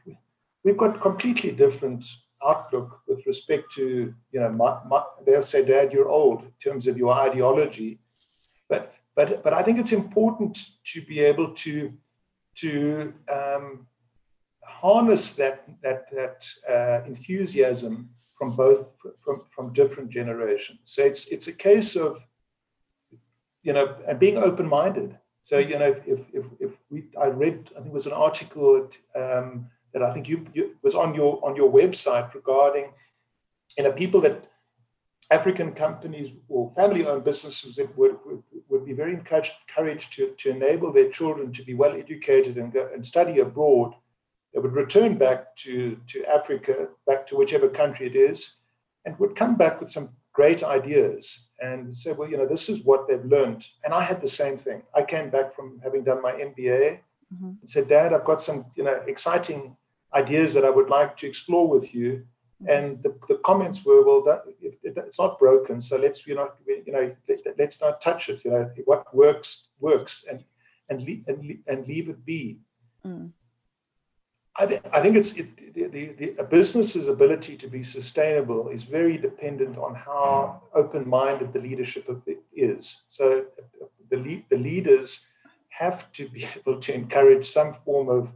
We've 0.64 0.78
got 0.78 1.02
completely 1.02 1.52
different 1.52 2.06
outlook 2.46 3.02
with 3.08 3.26
respect 3.26 3.72
to 3.74 4.14
you 4.32 4.40
know 4.40 4.52
my, 4.52 4.80
my, 4.88 5.04
they'll 5.26 5.42
say, 5.42 5.66
"Dad, 5.66 5.92
you're 5.92 6.10
old" 6.10 6.44
in 6.44 6.52
terms 6.64 6.88
of 6.88 6.98
your 6.98 7.14
ideology, 7.14 8.00
but 8.70 8.94
but 9.16 9.44
but 9.44 9.54
I 9.54 9.62
think 9.64 9.80
it's 9.80 9.94
important 9.94 10.58
to 10.94 11.02
be 11.02 11.20
able 11.22 11.54
to 11.66 11.94
to 12.56 13.14
um, 13.32 13.88
harness 14.64 15.34
that 15.34 15.66
that 15.84 16.10
that 16.12 16.48
uh, 16.70 17.06
enthusiasm 17.06 18.10
from 18.38 18.56
both 18.56 18.96
from 19.24 19.42
from 19.54 19.74
different 19.74 20.10
generations. 20.10 20.80
So 20.84 21.04
it's 21.04 21.28
it's 21.28 21.48
a 21.48 21.54
case 21.54 21.96
of 21.96 22.26
you 23.64 23.74
know 23.74 23.96
and 24.08 24.20
being 24.20 24.38
open 24.38 24.68
minded. 24.68 25.18
So 25.42 25.58
you 25.58 25.78
know 25.80 25.92
if 26.06 26.22
if 26.34 26.46
if 26.60 26.72
we 26.90 27.10
I 27.20 27.28
read 27.28 27.70
I 27.76 27.82
think 27.82 27.88
it 27.88 27.94
was 27.94 28.08
an 28.08 28.14
article 28.14 28.90
um, 29.16 29.70
that 29.94 30.04
I 30.04 30.14
think 30.14 30.28
you, 30.28 30.46
you 30.54 30.76
was 30.82 30.96
on 30.96 31.16
your 31.16 31.44
on 31.44 31.56
your 31.56 31.72
website 31.72 32.34
regarding 32.34 32.92
you 33.78 33.84
know 33.84 33.92
people 33.92 34.22
that 34.22 34.48
African 35.32 35.74
companies 35.74 36.34
or 36.48 36.72
family 36.74 37.06
owned 37.06 37.24
businesses 37.24 37.76
that 37.76 37.96
would, 37.96 38.18
would, 38.26 38.42
would 38.68 38.86
be 38.86 38.94
very 38.94 39.14
encouraged, 39.14 39.52
encouraged 39.68 40.14
to, 40.14 40.34
to 40.38 40.50
enable 40.50 40.92
their 40.92 41.10
children 41.12 41.52
to 41.52 41.64
be 41.64 41.76
well 41.76 41.92
educated 41.96 42.58
and, 42.58 42.74
go, 42.74 42.90
and 42.92 43.06
study 43.06 43.40
abroad 43.40 43.94
they 44.54 44.60
would 44.60 44.74
return 44.74 45.18
back 45.18 45.56
to, 45.58 45.98
to 46.08 46.26
Africa, 46.26 46.88
back 47.06 47.28
to 47.28 47.38
whichever 47.38 47.70
country 47.70 48.08
it 48.08 48.16
is, 48.16 48.56
and 49.06 49.18
would 49.20 49.36
come 49.36 49.56
back 49.56 49.80
with 49.80 49.92
some 49.92 50.10
great 50.34 50.64
ideas 50.64 51.48
and 51.62 51.96
say, 51.96 52.14
well, 52.14 52.30
you 52.30 52.38
know, 52.38 52.48
this 52.48 52.70
is 52.70 52.84
what 52.84 53.08
they've 53.08 53.26
learned. 53.26 53.68
And 53.84 53.94
I 53.94 54.02
had 54.02 54.22
the 54.22 54.28
same 54.28 54.58
thing. 54.58 54.84
I 54.96 55.04
came 55.04 55.30
back 55.30 55.56
from 55.56 55.80
having 55.84 56.04
done 56.04 56.22
my 56.22 56.32
MBA 56.32 57.00
mm-hmm. 57.34 57.54
and 57.62 57.70
said, 57.70 57.88
Dad, 57.88 58.14
I've 58.14 58.26
got 58.26 58.42
some, 58.42 58.66
you 58.76 58.84
know, 58.84 59.02
exciting 59.08 59.76
ideas 60.14 60.54
that 60.54 60.66
I 60.66 60.70
would 60.70 60.90
like 60.90 61.16
to 61.18 61.28
explore 61.28 61.68
with 61.68 61.94
you. 61.94 62.26
Mm-hmm. 62.62 62.70
And 62.70 63.04
the, 63.04 63.16
the 63.28 63.38
comments 63.38 63.86
were, 63.86 64.04
well, 64.04 64.44
it, 64.62 64.78
it, 64.84 64.98
it's 64.98 65.20
not 65.20 65.40
broken, 65.40 65.80
so 65.80 65.98
let's, 65.98 66.28
you 66.28 66.36
know, 66.36 66.52
you 66.68 66.92
know, 66.92 67.16
let, 67.58 67.68
us 67.68 67.82
not 67.82 68.02
touch 68.02 68.30
it. 68.30 68.44
You 68.44 68.52
know, 68.52 68.72
what 68.86 69.16
works 69.16 69.70
works, 69.80 70.26
and 70.30 70.44
and 70.90 71.00
and, 71.28 71.60
and 71.68 71.88
leave 71.88 72.10
it 72.10 72.26
be. 72.26 72.60
Mm. 73.06 73.32
I, 74.58 74.66
th- 74.66 74.82
I 74.92 75.00
think 75.00 75.16
it's 75.16 75.38
it, 75.38 75.74
the, 75.74 75.88
the, 75.88 76.06
the, 76.20 76.36
a 76.38 76.44
business's 76.44 77.08
ability 77.08 77.56
to 77.56 77.68
be 77.68 77.82
sustainable 77.82 78.68
is 78.68 78.84
very 78.84 79.18
dependent 79.18 79.78
on 79.78 79.96
how 79.96 80.64
open-minded 80.74 81.54
the 81.54 81.62
leadership 81.62 82.10
is. 82.54 83.02
So 83.06 83.46
the, 84.10 84.44
the 84.50 84.58
leaders 84.58 85.26
have 85.80 86.12
to 86.12 86.28
be 86.30 86.46
able 86.58 86.80
to 86.80 86.94
encourage 86.94 87.48
some 87.48 87.74
form 87.74 88.10
of, 88.10 88.34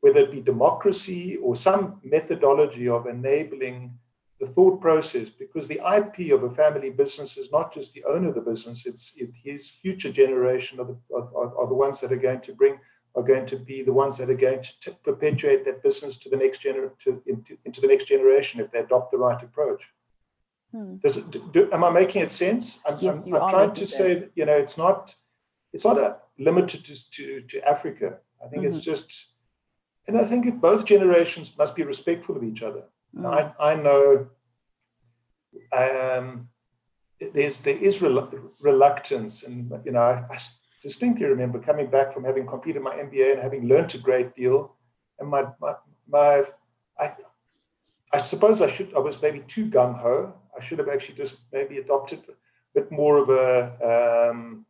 whether 0.00 0.20
it 0.20 0.32
be 0.32 0.40
democracy 0.40 1.36
or 1.36 1.56
some 1.56 2.00
methodology 2.04 2.88
of 2.88 3.06
enabling 3.06 3.98
the 4.40 4.46
thought 4.46 4.80
process, 4.80 5.28
because 5.28 5.66
the 5.66 5.80
IP 5.96 6.32
of 6.32 6.44
a 6.44 6.50
family 6.50 6.90
business 6.90 7.36
is 7.36 7.50
not 7.50 7.74
just 7.74 7.92
the 7.92 8.04
owner 8.04 8.28
of 8.28 8.36
the 8.36 8.40
business; 8.40 8.86
it's 8.86 9.16
it, 9.16 9.30
his 9.42 9.68
future 9.68 10.12
generation 10.12 10.78
are 10.78 10.84
the, 10.84 10.96
are, 11.12 11.56
are 11.58 11.66
the 11.66 11.74
ones 11.74 12.00
that 12.00 12.12
are 12.12 12.24
going 12.28 12.40
to 12.42 12.52
bring 12.52 12.78
are 13.16 13.22
going 13.22 13.46
to 13.46 13.56
be 13.56 13.82
the 13.82 13.92
ones 13.92 14.16
that 14.18 14.30
are 14.30 14.34
going 14.34 14.62
to 14.62 14.80
t- 14.80 14.96
perpetuate 15.02 15.64
that 15.64 15.82
business 15.82 16.18
to 16.18 16.28
the 16.28 16.36
next 16.36 16.62
gener- 16.62 16.96
to, 17.00 17.20
into, 17.26 17.56
into, 17.64 17.80
the 17.80 17.86
next 17.86 18.04
generation 18.04 18.60
if 18.60 18.70
they 18.70 18.78
adopt 18.78 19.10
the 19.10 19.18
right 19.18 19.42
approach. 19.42 19.82
Hmm. 20.72 20.96
Does 20.96 21.16
it, 21.16 21.52
do, 21.52 21.68
am 21.72 21.82
I 21.82 21.90
making 21.90 22.22
it 22.22 22.30
sense? 22.30 22.80
I'm, 22.88 22.96
yes, 23.00 23.26
I'm, 23.26 23.34
I'm 23.34 23.50
trying 23.50 23.72
to 23.72 23.86
say 23.86 24.14
that 24.14 24.30
you 24.34 24.44
know 24.44 24.56
it's 24.56 24.78
not 24.78 25.16
it's 25.72 25.84
not 25.84 25.98
a, 25.98 26.16
limited 26.38 26.84
to, 26.84 27.10
to, 27.10 27.40
to 27.42 27.68
Africa. 27.68 28.18
I 28.44 28.48
think 28.48 28.62
mm-hmm. 28.62 28.68
it's 28.68 28.80
just, 28.80 29.28
and 30.06 30.16
I 30.16 30.24
think 30.24 30.60
both 30.60 30.84
generations 30.84 31.56
must 31.58 31.76
be 31.76 31.82
respectful 31.82 32.36
of 32.36 32.44
each 32.44 32.62
other. 32.62 32.84
Mm. 33.16 33.54
I, 33.60 33.72
I 33.72 33.74
know 33.76 34.28
um, 35.72 36.48
there's 37.32 37.62
there 37.62 37.76
is 37.76 38.00
reluctance, 38.00 39.42
and 39.42 39.72
you 39.84 39.92
know 39.92 40.00
I, 40.00 40.24
I 40.30 40.38
distinctly 40.82 41.26
remember 41.26 41.58
coming 41.58 41.88
back 41.88 42.14
from 42.14 42.24
having 42.24 42.46
completed 42.46 42.82
my 42.82 42.94
MBA 42.94 43.32
and 43.32 43.42
having 43.42 43.66
learned 43.66 43.94
a 43.94 43.98
great 43.98 44.34
deal. 44.34 44.74
And 45.18 45.28
my, 45.28 45.46
my, 45.60 45.74
my 46.08 46.44
I, 46.98 47.14
I 48.12 48.18
suppose 48.18 48.62
I 48.62 48.68
should, 48.68 48.94
I 48.94 49.00
was 49.00 49.20
maybe 49.20 49.40
too 49.40 49.66
gung 49.66 49.98
ho. 49.98 50.32
I 50.56 50.62
should 50.62 50.78
have 50.78 50.88
actually 50.88 51.16
just 51.16 51.40
maybe 51.52 51.78
adopted 51.78 52.20
a 52.28 52.32
bit 52.74 52.90
more 52.90 53.18
of 53.18 53.28
a, 53.28 54.30
um, 54.30 54.64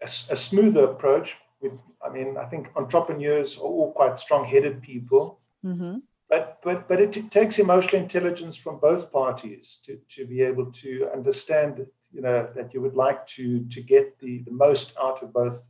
a, 0.00 0.04
a, 0.04 0.36
smoother 0.36 0.84
approach. 0.84 1.36
With, 1.60 1.72
I 2.04 2.10
mean, 2.10 2.36
I 2.36 2.46
think 2.46 2.70
entrepreneurs 2.76 3.56
are 3.58 3.62
all 3.62 3.92
quite 3.92 4.18
strong 4.18 4.44
headed 4.44 4.82
people. 4.82 5.40
Mm-hmm. 5.64 5.98
But, 6.28 6.60
but, 6.62 6.88
but 6.88 7.00
it, 7.00 7.16
it 7.16 7.30
takes 7.30 7.58
emotional 7.58 8.00
intelligence 8.00 8.56
from 8.56 8.78
both 8.78 9.10
parties 9.10 9.80
to, 9.84 9.98
to 10.10 10.26
be 10.26 10.42
able 10.42 10.66
to 10.72 11.10
understand 11.12 11.76
that 11.78 11.88
you 12.12 12.22
know 12.22 12.48
that 12.54 12.74
you 12.74 12.80
would 12.80 12.94
like 12.94 13.26
to 13.26 13.64
to 13.66 13.80
get 13.80 14.18
the, 14.18 14.38
the 14.42 14.50
most 14.50 14.96
out 15.00 15.22
of 15.22 15.32
both 15.32 15.66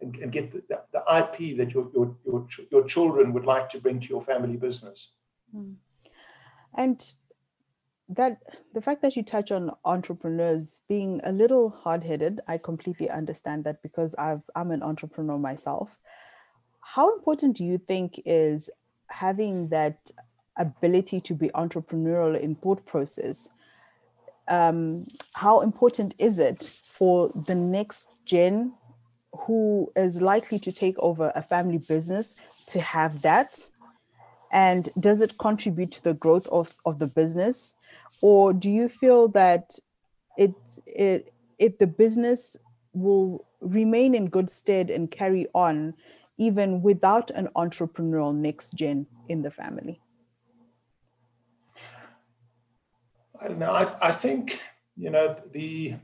and, 0.00 0.14
and 0.16 0.32
get 0.32 0.52
the, 0.52 0.62
the, 0.68 0.80
the 0.92 1.02
IP 1.18 1.56
that 1.56 1.72
your, 1.72 1.88
your 1.94 2.16
your 2.24 2.46
your 2.70 2.84
children 2.84 3.32
would 3.32 3.44
like 3.44 3.68
to 3.70 3.80
bring 3.80 4.00
to 4.00 4.08
your 4.08 4.22
family 4.22 4.56
business. 4.56 5.12
Hmm. 5.52 5.72
And 6.74 7.04
that 8.08 8.38
the 8.74 8.80
fact 8.80 9.02
that 9.02 9.16
you 9.16 9.22
touch 9.22 9.52
on 9.52 9.70
entrepreneurs 9.84 10.80
being 10.88 11.20
a 11.24 11.32
little 11.32 11.68
hard-headed, 11.68 12.40
I 12.48 12.58
completely 12.58 13.10
understand 13.10 13.64
that 13.64 13.82
because 13.82 14.14
I've 14.14 14.42
I'm 14.54 14.70
an 14.70 14.82
entrepreneur 14.82 15.38
myself. 15.38 15.90
How 16.80 17.14
important 17.14 17.56
do 17.56 17.64
you 17.64 17.78
think 17.78 18.22
is 18.24 18.70
having 19.08 19.68
that 19.68 20.10
ability 20.56 21.20
to 21.20 21.34
be 21.34 21.48
entrepreneurial 21.50 22.38
in 22.38 22.54
thought 22.56 22.84
process, 22.84 23.50
um, 24.48 25.04
how 25.34 25.60
important 25.60 26.14
is 26.18 26.38
it 26.38 26.58
for 26.84 27.28
the 27.46 27.54
next 27.54 28.08
gen 28.24 28.72
who 29.32 29.92
is 29.94 30.20
likely 30.20 30.58
to 30.58 30.72
take 30.72 30.98
over 30.98 31.32
a 31.34 31.42
family 31.42 31.78
business 31.78 32.36
to 32.66 32.80
have 32.80 33.22
that? 33.22 33.58
And 34.52 34.88
does 34.98 35.20
it 35.20 35.38
contribute 35.38 35.92
to 35.92 36.04
the 36.04 36.14
growth 36.14 36.46
of, 36.48 36.74
of 36.86 36.98
the 36.98 37.06
business? 37.06 37.74
Or 38.22 38.52
do 38.52 38.70
you 38.70 38.88
feel 38.88 39.28
that 39.28 39.78
it, 40.36 40.54
it, 40.86 41.32
it 41.58 41.78
the 41.78 41.86
business 41.86 42.56
will 42.92 43.46
remain 43.60 44.14
in 44.14 44.28
good 44.28 44.50
stead 44.50 44.90
and 44.90 45.10
carry 45.10 45.46
on 45.54 45.94
even 46.38 46.82
without 46.82 47.30
an 47.32 47.48
entrepreneurial 47.56 48.34
next 48.34 48.72
gen 48.74 49.06
in 49.28 49.42
the 49.42 49.50
family? 49.50 50.00
I 53.40 53.48
don't 53.48 53.58
know. 53.58 53.72
I, 53.72 53.86
I 54.00 54.12
think, 54.12 54.60
you 54.96 55.10
know, 55.10 55.36
the, 55.52 55.94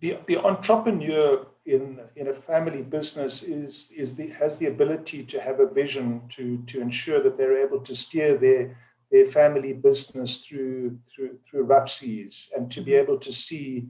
the, 0.00 0.18
the 0.26 0.38
entrepreneur 0.38 1.46
in, 1.68 2.00
in 2.16 2.28
a 2.28 2.34
family 2.34 2.82
business 2.82 3.42
is, 3.42 3.92
is 3.96 4.14
the, 4.16 4.28
has 4.28 4.56
the 4.56 4.66
ability 4.66 5.24
to 5.24 5.40
have 5.40 5.60
a 5.60 5.66
vision 5.66 6.22
to, 6.30 6.62
to 6.66 6.80
ensure 6.80 7.20
that 7.20 7.36
they're 7.36 7.64
able 7.64 7.80
to 7.80 7.94
steer 7.94 8.36
their, 8.36 8.76
their 9.10 9.26
family 9.26 9.72
business 9.72 10.38
through, 10.38 10.98
through, 11.08 11.38
through 11.48 11.62
rough 11.62 11.90
seas 11.90 12.50
and 12.56 12.70
to 12.70 12.80
be 12.80 12.92
mm-hmm. 12.92 13.02
able 13.02 13.18
to 13.18 13.32
see 13.32 13.88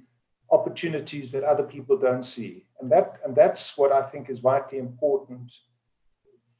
opportunities 0.50 1.30
that 1.32 1.44
other 1.44 1.64
people 1.64 1.96
don't 1.96 2.24
see. 2.24 2.64
And 2.80 2.90
that 2.90 3.18
and 3.24 3.34
that's 3.34 3.76
what 3.76 3.92
I 3.92 4.02
think 4.02 4.30
is 4.30 4.38
vitally 4.38 4.78
important 4.78 5.52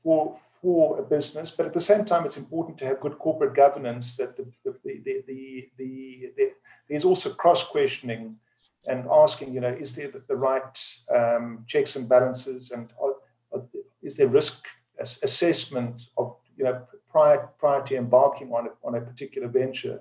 for 0.02 0.38
for 0.60 0.98
a 0.98 1.02
business. 1.02 1.50
But 1.50 1.66
at 1.66 1.72
the 1.72 1.80
same 1.80 2.04
time, 2.04 2.24
it's 2.24 2.36
important 2.36 2.76
to 2.78 2.86
have 2.86 3.00
good 3.00 3.18
corporate 3.18 3.54
governance. 3.54 4.16
That 4.16 4.36
the 4.36 4.44
the 4.64 4.76
the, 4.84 5.22
the, 5.26 5.68
the, 5.78 6.32
the 6.36 6.50
there's 6.88 7.04
also 7.04 7.30
cross 7.30 7.64
questioning 7.64 8.38
and 8.86 9.06
asking, 9.10 9.52
you 9.52 9.60
know, 9.60 9.68
is 9.68 9.94
there 9.96 10.08
the, 10.08 10.36
right 10.36 10.78
um, 11.14 11.64
checks 11.66 11.96
and 11.96 12.08
balances, 12.08 12.70
and 12.70 12.92
are, 13.02 13.14
are, 13.52 13.64
is 14.02 14.16
there 14.16 14.28
risk 14.28 14.66
assessment 15.00 16.04
of 16.16 16.36
you 16.56 16.64
know 16.64 16.82
prior 17.08 17.48
prior 17.58 17.82
to 17.84 17.96
embarking 17.96 18.52
on 18.52 18.66
a, 18.66 18.70
on 18.86 18.94
a 18.94 19.00
particular 19.00 19.48
venture. 19.48 20.00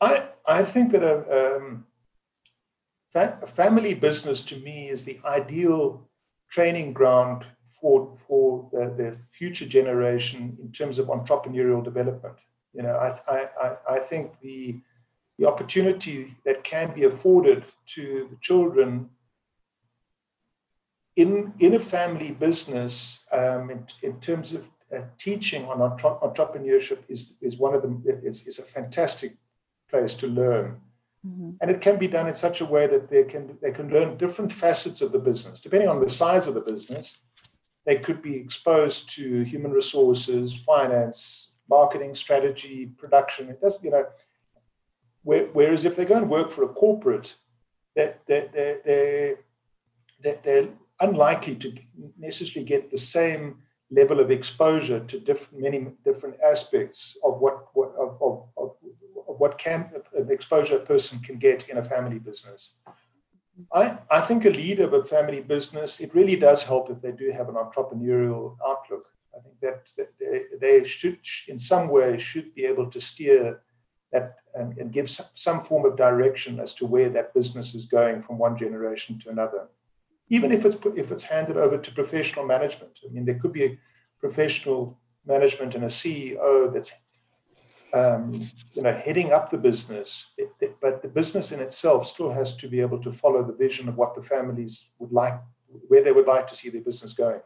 I 0.00 0.28
I 0.46 0.62
think 0.62 0.92
that 0.92 1.02
a 1.02 1.56
um, 1.56 1.86
a 3.14 3.46
family 3.46 3.94
business 3.94 4.42
to 4.42 4.56
me 4.56 4.88
is 4.88 5.04
the 5.04 5.20
ideal 5.24 6.08
training 6.50 6.92
ground 6.92 7.44
for, 7.68 8.16
for 8.26 8.68
the, 8.72 8.94
the 8.96 9.18
future 9.30 9.66
generation 9.66 10.56
in 10.60 10.72
terms 10.72 10.98
of 10.98 11.08
entrepreneurial 11.08 11.82
development. 11.82 12.36
You 12.72 12.82
know, 12.82 12.96
I, 12.96 13.48
I, 13.62 13.76
I 13.88 13.98
think 13.98 14.40
the, 14.40 14.80
the 15.38 15.48
opportunity 15.48 16.36
that 16.44 16.64
can 16.64 16.94
be 16.94 17.04
afforded 17.04 17.64
to 17.86 18.28
the 18.30 18.36
children 18.40 19.10
in, 21.16 21.52
in 21.58 21.74
a 21.74 21.80
family 21.80 22.32
business 22.32 23.24
um, 23.32 23.70
in, 23.70 23.86
in 24.02 24.20
terms 24.20 24.52
of 24.52 24.70
uh, 24.94 25.00
teaching 25.18 25.64
on 25.66 25.80
entre- 25.80 26.18
entrepreneurship 26.22 26.98
is, 27.08 27.36
is 27.40 27.56
one 27.56 27.74
of 27.74 27.82
them 27.82 28.02
is, 28.06 28.46
is 28.46 28.58
a 28.58 28.62
fantastic 28.62 29.36
place 29.88 30.14
to 30.14 30.26
learn 30.26 30.80
Mm-hmm. 31.26 31.50
And 31.60 31.70
it 31.70 31.80
can 31.80 31.98
be 31.98 32.06
done 32.06 32.28
in 32.28 32.34
such 32.34 32.60
a 32.60 32.66
way 32.66 32.86
that 32.86 33.08
they 33.08 33.24
can 33.24 33.56
they 33.62 33.72
can 33.72 33.88
learn 33.88 34.18
different 34.18 34.52
facets 34.52 35.00
of 35.00 35.12
the 35.12 35.18
business. 35.18 35.60
Depending 35.60 35.88
on 35.88 36.00
the 36.00 36.08
size 36.08 36.46
of 36.46 36.54
the 36.54 36.60
business, 36.60 37.22
they 37.86 37.96
could 37.96 38.20
be 38.20 38.36
exposed 38.36 39.08
to 39.14 39.42
human 39.42 39.72
resources, 39.72 40.52
finance, 40.52 41.52
marketing, 41.68 42.14
strategy, 42.14 42.86
production. 42.98 43.48
It 43.48 43.60
does, 43.60 43.82
you 43.82 43.90
know. 43.90 44.04
Whereas 45.24 45.84
if 45.84 45.96
they 45.96 46.04
go 46.04 46.18
and 46.18 46.30
work 46.30 46.50
for 46.50 46.64
a 46.64 46.68
corporate, 46.68 47.34
they're, 47.96 48.18
they're, 48.26 48.80
they're, 48.84 49.36
they're, 50.42 50.68
unlikely 51.00 51.56
to 51.56 51.72
necessarily 52.16 52.64
get 52.64 52.88
the 52.88 52.96
same 52.96 53.56
level 53.90 54.20
of 54.20 54.30
exposure 54.30 55.00
to 55.00 55.18
different, 55.18 55.60
many 55.60 55.88
different 56.04 56.36
aspects 56.40 57.16
of 57.24 57.40
what, 57.40 57.66
what 57.74 57.92
of, 57.98 58.16
of, 58.22 58.46
of 58.56 59.40
what 59.40 59.58
can 59.58 59.90
an 60.14 60.30
exposure 60.30 60.76
a 60.76 60.80
person 60.80 61.18
can 61.18 61.36
get 61.36 61.68
in 61.68 61.78
a 61.78 61.84
family 61.84 62.18
business. 62.18 62.76
I, 63.72 63.98
I 64.10 64.20
think 64.20 64.44
a 64.44 64.50
leader 64.50 64.84
of 64.84 64.92
a 64.94 65.04
family 65.04 65.40
business, 65.40 66.00
it 66.00 66.14
really 66.14 66.36
does 66.36 66.62
help 66.62 66.90
if 66.90 67.00
they 67.02 67.12
do 67.12 67.30
have 67.32 67.48
an 67.48 67.56
entrepreneurial 67.56 68.56
outlook. 68.66 69.06
I 69.36 69.40
think 69.40 69.58
that 69.60 69.88
they, 70.20 70.42
they 70.60 70.86
should, 70.86 71.18
in 71.48 71.58
some 71.58 71.88
way, 71.88 72.18
should 72.18 72.54
be 72.54 72.64
able 72.66 72.88
to 72.90 73.00
steer 73.00 73.60
that 74.14 74.36
and, 74.54 74.78
and 74.78 74.92
give 74.92 75.10
some, 75.10 75.26
some 75.34 75.60
form 75.60 75.84
of 75.84 75.96
direction 75.96 76.60
as 76.60 76.72
to 76.74 76.86
where 76.86 77.10
that 77.10 77.34
business 77.34 77.74
is 77.74 77.84
going 77.86 78.22
from 78.22 78.38
one 78.38 78.56
generation 78.56 79.18
to 79.18 79.28
another. 79.28 79.68
Even 80.30 80.50
if 80.52 80.64
it's 80.64 80.78
if 80.96 81.12
it's 81.12 81.24
handed 81.24 81.56
over 81.58 81.76
to 81.76 81.90
professional 81.92 82.46
management, 82.46 83.00
I 83.04 83.12
mean, 83.12 83.26
there 83.26 83.38
could 83.38 83.52
be 83.52 83.64
a 83.64 83.78
professional 84.18 84.98
management 85.26 85.74
and 85.74 85.84
a 85.84 85.88
CEO 85.88 86.72
that's 86.72 86.92
um, 87.92 88.32
you 88.72 88.82
know, 88.82 88.92
heading 88.92 89.32
up 89.32 89.50
the 89.50 89.58
business, 89.58 90.32
it, 90.36 90.50
it, 90.60 90.76
but 90.80 91.00
the 91.00 91.08
business 91.08 91.52
in 91.52 91.60
itself 91.60 92.06
still 92.08 92.32
has 92.32 92.56
to 92.56 92.66
be 92.66 92.80
able 92.80 93.00
to 93.00 93.12
follow 93.12 93.44
the 93.44 93.52
vision 93.52 93.88
of 93.88 93.96
what 93.96 94.16
the 94.16 94.22
families 94.22 94.90
would 94.98 95.12
like, 95.12 95.40
where 95.86 96.02
they 96.02 96.10
would 96.10 96.26
like 96.26 96.48
to 96.48 96.56
see 96.56 96.70
their 96.70 96.82
business 96.82 97.14
going. 97.14 97.40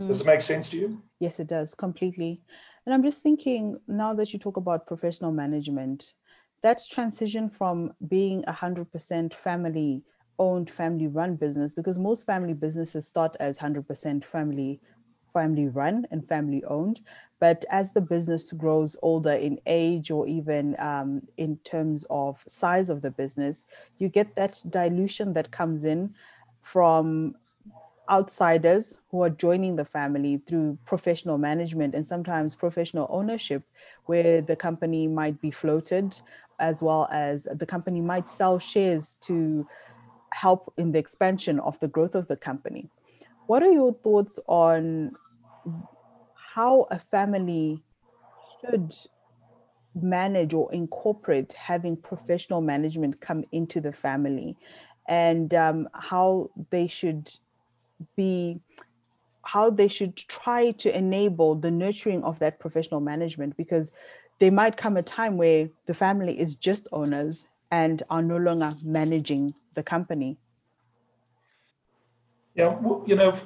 Mm. 0.00 0.06
Does 0.06 0.22
it 0.22 0.26
make 0.26 0.40
sense 0.40 0.70
to 0.70 0.78
you? 0.78 1.02
Yes, 1.20 1.38
it 1.38 1.48
does 1.48 1.74
completely. 1.74 2.40
And 2.88 2.94
I'm 2.94 3.02
just 3.02 3.22
thinking 3.22 3.78
now 3.86 4.14
that 4.14 4.32
you 4.32 4.38
talk 4.38 4.56
about 4.56 4.86
professional 4.86 5.30
management, 5.30 6.14
that 6.62 6.80
transition 6.90 7.50
from 7.50 7.92
being 8.08 8.42
100% 8.44 9.34
family 9.34 10.04
owned, 10.38 10.70
family 10.70 11.06
run 11.06 11.36
business, 11.36 11.74
because 11.74 11.98
most 11.98 12.24
family 12.24 12.54
businesses 12.54 13.06
start 13.06 13.36
as 13.40 13.58
100% 13.58 14.24
family 14.24 14.80
family 15.34 15.68
run 15.68 16.06
and 16.10 16.26
family 16.26 16.64
owned. 16.64 17.02
But 17.38 17.66
as 17.70 17.92
the 17.92 18.00
business 18.00 18.52
grows 18.52 18.96
older 19.02 19.34
in 19.34 19.60
age 19.66 20.10
or 20.10 20.26
even 20.26 20.74
um, 20.80 21.20
in 21.36 21.58
terms 21.58 22.06
of 22.08 22.42
size 22.48 22.88
of 22.88 23.02
the 23.02 23.10
business, 23.10 23.66
you 23.98 24.08
get 24.08 24.34
that 24.36 24.62
dilution 24.66 25.34
that 25.34 25.50
comes 25.50 25.84
in 25.84 26.14
from 26.62 27.34
outsiders 28.10 29.00
who 29.10 29.22
are 29.22 29.30
joining 29.30 29.76
the 29.76 29.84
family 29.84 30.40
through 30.46 30.78
professional 30.86 31.38
management 31.38 31.94
and 31.94 32.06
sometimes 32.06 32.54
professional 32.54 33.06
ownership, 33.10 33.62
where 34.06 34.40
the 34.40 34.56
company 34.56 35.06
might 35.06 35.40
be 35.40 35.50
floated, 35.50 36.18
as 36.58 36.82
well 36.82 37.08
as 37.12 37.46
the 37.54 37.66
company 37.66 38.00
might 38.00 38.28
sell 38.28 38.58
shares 38.58 39.16
to 39.22 39.66
help 40.32 40.72
in 40.76 40.92
the 40.92 40.98
expansion 40.98 41.60
of 41.60 41.78
the 41.80 41.88
growth 41.88 42.14
of 42.14 42.28
the 42.28 42.36
company. 42.36 42.88
What 43.46 43.62
are 43.62 43.72
your 43.72 43.94
thoughts 43.94 44.38
on 44.46 45.12
how 46.54 46.86
a 46.90 46.98
family 46.98 47.82
should 48.60 48.94
manage 49.94 50.54
or 50.54 50.72
incorporate 50.72 51.52
having 51.54 51.96
professional 51.96 52.60
management 52.60 53.20
come 53.20 53.44
into 53.52 53.80
the 53.80 53.92
family 53.92 54.56
and 55.08 55.54
um, 55.54 55.88
how 55.94 56.50
they 56.70 56.86
should 56.86 57.30
be 58.16 58.60
how 59.42 59.70
they 59.70 59.88
should 59.88 60.16
try 60.16 60.72
to 60.72 60.94
enable 60.96 61.54
the 61.54 61.70
nurturing 61.70 62.22
of 62.22 62.38
that 62.38 62.58
professional 62.58 63.00
management 63.00 63.56
because 63.56 63.92
there 64.40 64.52
might 64.52 64.76
come 64.76 64.96
a 64.96 65.02
time 65.02 65.36
where 65.36 65.68
the 65.86 65.94
family 65.94 66.38
is 66.38 66.54
just 66.54 66.86
owners 66.92 67.46
and 67.70 68.02
are 68.10 68.22
no 68.22 68.36
longer 68.36 68.74
managing 68.84 69.54
the 69.74 69.82
company. 69.82 70.38
Yeah, 72.54 72.76
well, 72.80 73.04
you 73.06 73.14
know, 73.14 73.38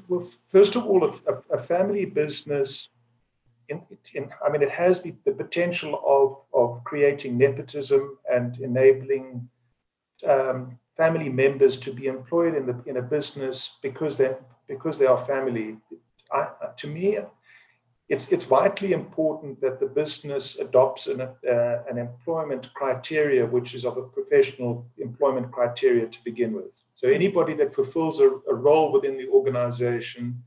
first 0.49 0.75
of 0.77 0.87
all, 0.87 1.05
a, 1.05 1.55
a 1.55 1.59
family 1.59 2.07
business, 2.07 2.89
in, 3.69 3.83
in, 4.15 4.31
I 4.45 4.51
mean, 4.51 4.63
it 4.63 4.71
has 4.71 5.03
the, 5.03 5.15
the 5.25 5.33
potential 5.33 6.01
of, 6.05 6.37
of 6.53 6.83
creating 6.85 7.37
nepotism 7.37 8.19
and 8.31 8.59
enabling 8.59 9.49
um, 10.27 10.79
family 10.97 11.29
members 11.29 11.79
to 11.79 11.93
be 11.93 12.07
employed 12.07 12.55
in, 12.55 12.67
the, 12.67 12.83
in 12.87 12.97
a 12.99 13.03
business 13.03 13.79
because 13.83 14.17
they 14.17 14.37
because 14.69 14.99
they 14.99 15.07
are 15.07 15.19
family. 15.19 15.77
I, 16.31 16.49
to 16.77 16.87
me, 16.87 17.19
it's, 18.09 18.31
it's 18.33 18.45
vitally 18.45 18.93
important 18.93 19.61
that 19.61 19.81
the 19.81 19.87
business 19.87 20.59
adopts 20.59 21.07
an, 21.07 21.21
uh, 21.21 21.83
an 21.91 21.99
employment 21.99 22.73
criteria 22.75 23.45
which 23.47 23.75
is 23.75 23.85
of 23.85 23.97
a 23.97 24.03
professional 24.03 24.87
employment 24.99 25.51
criteria 25.51 26.07
to 26.07 26.25
begin 26.25 26.53
with. 26.53 26.81
So 26.95 27.09
anybody 27.09 27.55
that 27.55 27.75
fulfills 27.75 28.21
a, 28.21 28.29
a 28.49 28.55
role 28.55 28.93
within 28.93 29.17
the 29.17 29.29
organization 29.29 30.43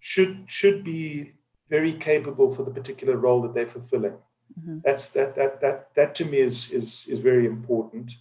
should 0.00 0.44
should 0.46 0.84
be 0.84 1.32
very 1.68 1.92
capable 1.92 2.48
for 2.54 2.62
the 2.62 2.70
particular 2.70 3.16
role 3.16 3.42
that 3.42 3.54
they're 3.54 3.66
fulfilling. 3.66 4.16
Mm-hmm. 4.58 4.78
That's 4.84 5.10
that 5.10 5.34
that 5.34 5.60
that 5.60 5.94
that 5.94 6.14
to 6.16 6.24
me 6.24 6.38
is 6.38 6.70
is 6.70 7.06
is 7.08 7.18
very 7.18 7.46
important. 7.46 8.12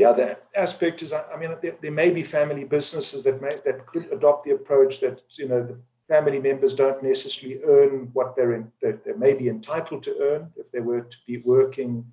The 0.00 0.06
other 0.06 0.38
aspect 0.56 1.02
is, 1.02 1.12
I 1.12 1.36
mean, 1.38 1.54
there, 1.60 1.76
there 1.78 1.90
may 1.90 2.10
be 2.10 2.22
family 2.22 2.64
businesses 2.64 3.22
that 3.24 3.42
may 3.42 3.50
that 3.66 3.84
could 3.84 4.10
adopt 4.10 4.46
the 4.46 4.52
approach 4.52 4.98
that 5.00 5.20
you 5.38 5.46
know 5.46 5.62
the 5.62 5.78
family 6.08 6.40
members 6.40 6.74
don't 6.74 7.02
necessarily 7.02 7.60
earn 7.64 8.08
what 8.14 8.34
they're 8.34 8.54
in, 8.54 8.72
that 8.80 9.04
they 9.04 9.12
may 9.12 9.34
be 9.34 9.50
entitled 9.50 10.02
to 10.04 10.16
earn 10.22 10.52
if 10.56 10.72
they 10.72 10.80
were 10.80 11.02
to 11.02 11.18
be 11.26 11.36
working 11.56 12.06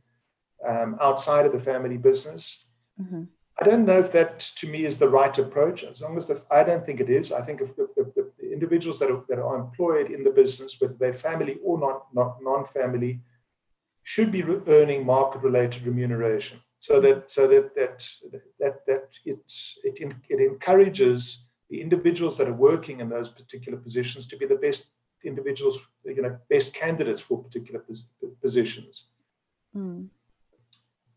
um, 0.68 0.98
outside 1.00 1.46
of 1.46 1.54
the 1.54 1.66
family 1.72 1.96
business. 1.96 2.66
Mm-hmm. 3.02 3.24
I 3.62 3.64
don't 3.64 3.86
know 3.86 4.00
if 4.00 4.12
that 4.12 4.42
to 4.58 4.68
me 4.68 4.84
is 4.84 4.98
the 4.98 5.08
right 5.08 5.38
approach. 5.38 5.86
As 5.86 6.02
long 6.02 6.18
as 6.18 6.28
the, 6.28 6.44
I 6.52 6.66
don't 6.66 6.86
think 6.86 7.00
it 7.00 7.10
is. 7.10 7.32
I 7.32 7.42
think 7.42 7.62
if 7.62 7.74
the, 7.78 7.88
if 7.96 8.14
the, 8.16 8.30
individuals 8.52 9.00
that 9.00 9.12
are, 9.12 9.24
that 9.30 9.40
are 9.40 9.56
employed 9.56 10.12
in 10.12 10.26
the 10.26 10.32
business, 10.32 10.76
whether 10.78 10.96
they're 11.00 11.14
family 11.14 11.58
or 11.64 11.80
not, 11.80 12.08
not 12.14 12.36
non-family, 12.42 13.22
should 14.04 14.30
be 14.30 14.44
earning 14.44 15.06
market-related 15.06 15.86
remuneration. 15.88 16.60
So 16.80 17.02
that 17.02 17.32
so 17.32 17.48
that 17.48 17.76
that 17.76 18.08
that 18.60 18.86
that 18.86 19.10
it 19.26 19.40
it 19.84 20.14
it 20.30 20.40
encourages 20.40 21.48
the 21.70 21.82
individuals 21.82 22.38
that 22.38 22.48
are 22.48 22.54
working 22.54 23.00
in 23.00 23.10
those 23.10 23.30
particular 23.30 23.78
positions 23.78 24.28
to 24.28 24.38
be 24.38 24.46
the 24.46 24.56
best 24.56 24.88
individuals, 25.24 25.88
you 26.06 26.22
know, 26.22 26.38
best 26.50 26.74
candidates 26.74 27.22
for 27.22 27.44
particular 27.44 27.84
positions. 28.42 29.10
Mm. 29.76 30.08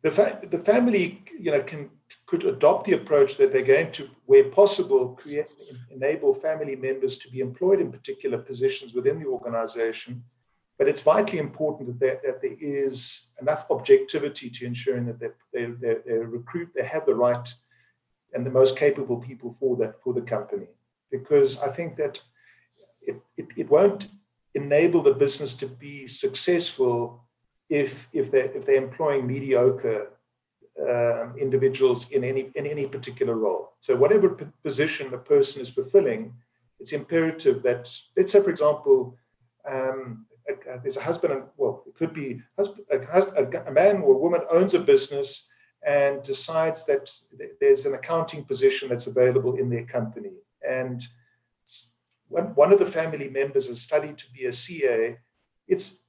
The, 0.03 0.11
fa- 0.11 0.40
the 0.42 0.59
family, 0.59 1.23
you 1.38 1.53
know, 1.53 1.62
can 1.62 1.90
could 2.27 2.44
adopt 2.44 2.87
the 2.87 2.94
approach 2.94 3.37
that 3.37 3.53
they're 3.53 3.62
going 3.62 3.92
to, 3.92 4.09
where 4.27 4.44
possible, 4.44 5.11
create 5.11 5.46
enable 5.90 6.35
family 6.35 6.75
members 6.75 7.18
to 7.18 7.31
be 7.31 7.40
employed 7.40 7.81
in 7.81 7.92
particular 7.92 8.38
positions 8.38 8.94
within 8.94 9.20
the 9.20 9.27
organization. 9.27 10.25
But 10.80 10.88
it's 10.88 11.02
vitally 11.02 11.40
important 11.40 11.88
that 11.88 12.00
there, 12.00 12.20
that 12.24 12.40
there 12.40 12.56
is 12.58 13.26
enough 13.38 13.70
objectivity 13.70 14.48
to 14.48 14.64
ensuring 14.64 15.04
that 15.04 15.20
they, 15.20 15.28
they, 15.52 15.66
they, 15.72 15.96
they 16.06 16.14
recruit, 16.14 16.70
they 16.74 16.84
have 16.84 17.04
the 17.04 17.14
right 17.14 17.46
and 18.32 18.46
the 18.46 18.50
most 18.50 18.78
capable 18.78 19.18
people 19.18 19.54
for 19.60 19.76
that 19.76 20.02
for 20.02 20.14
the 20.14 20.22
company. 20.22 20.68
Because 21.10 21.60
i 21.60 21.68
think 21.68 21.96
that 21.96 22.22
it, 23.02 23.20
it, 23.36 23.48
it 23.58 23.68
won't 23.68 24.08
enable 24.54 25.02
the 25.02 25.12
business 25.12 25.52
to 25.56 25.66
be 25.66 26.08
successful 26.08 27.24
if 27.68 28.08
if 28.14 28.30
they 28.30 28.44
if 28.58 28.64
they're 28.64 28.82
employing 28.88 29.26
mediocre 29.26 30.08
um, 30.88 31.34
individuals 31.38 32.10
in 32.10 32.24
any 32.24 32.50
in 32.54 32.64
any 32.66 32.86
particular 32.86 33.34
role. 33.34 33.74
So 33.80 33.96
whatever 33.96 34.30
p- 34.30 34.46
position 34.62 35.10
the 35.10 35.18
person 35.18 35.60
is 35.60 35.68
fulfilling 35.68 36.32
it's 36.78 36.94
imperative 36.94 37.62
that 37.64 37.82
let's 38.16 38.32
say 38.32 38.42
for 38.42 38.48
example 38.48 39.18
um, 39.70 40.26
a, 40.50 40.80
there's 40.82 40.96
a 40.96 41.02
husband 41.02 41.32
and 41.32 41.44
well 41.56 41.82
it 41.86 41.94
could 41.94 42.12
be 42.12 42.40
husband, 42.56 42.86
a, 42.90 43.68
a 43.68 43.72
man 43.72 44.02
or 44.02 44.14
a 44.14 44.18
woman 44.18 44.42
owns 44.50 44.74
a 44.74 44.80
business 44.80 45.48
and 45.86 46.22
decides 46.22 46.84
that 46.84 47.10
there's 47.60 47.86
an 47.86 47.94
accounting 47.94 48.44
position 48.44 48.88
that's 48.88 49.06
available 49.06 49.56
in 49.56 49.70
their 49.70 49.84
company. 49.84 50.32
And 50.68 51.06
one 52.28 52.72
of 52.72 52.78
the 52.78 52.86
family 52.86 53.28
members 53.28 53.68
has 53.68 53.80
studied 53.80 54.18
to 54.18 54.30
be 54.30 54.44
a 54.44 54.52
CA. 54.52 55.16
It's 55.66 56.02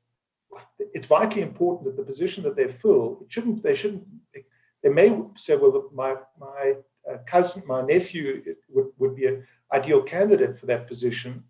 it's 0.93 1.05
vitally 1.05 1.41
important 1.41 1.85
that 1.85 1.95
the 1.95 2.03
position 2.03 2.43
that 2.43 2.55
they 2.55 2.67
fill, 2.67 3.19
it 3.21 3.31
shouldn't, 3.31 3.63
they 3.63 3.75
shouldn't, 3.75 4.03
they, 4.33 4.43
they 4.83 4.89
may 4.89 5.17
say, 5.37 5.55
well, 5.55 5.89
my, 5.93 6.15
my 6.37 6.75
uh, 7.09 7.17
cousin, 7.25 7.63
my 7.67 7.81
nephew 7.81 8.43
would, 8.69 8.87
would 8.97 9.15
be 9.15 9.27
an 9.27 9.45
ideal 9.71 10.01
candidate 10.01 10.59
for 10.59 10.65
that 10.65 10.87
position, 10.87 11.43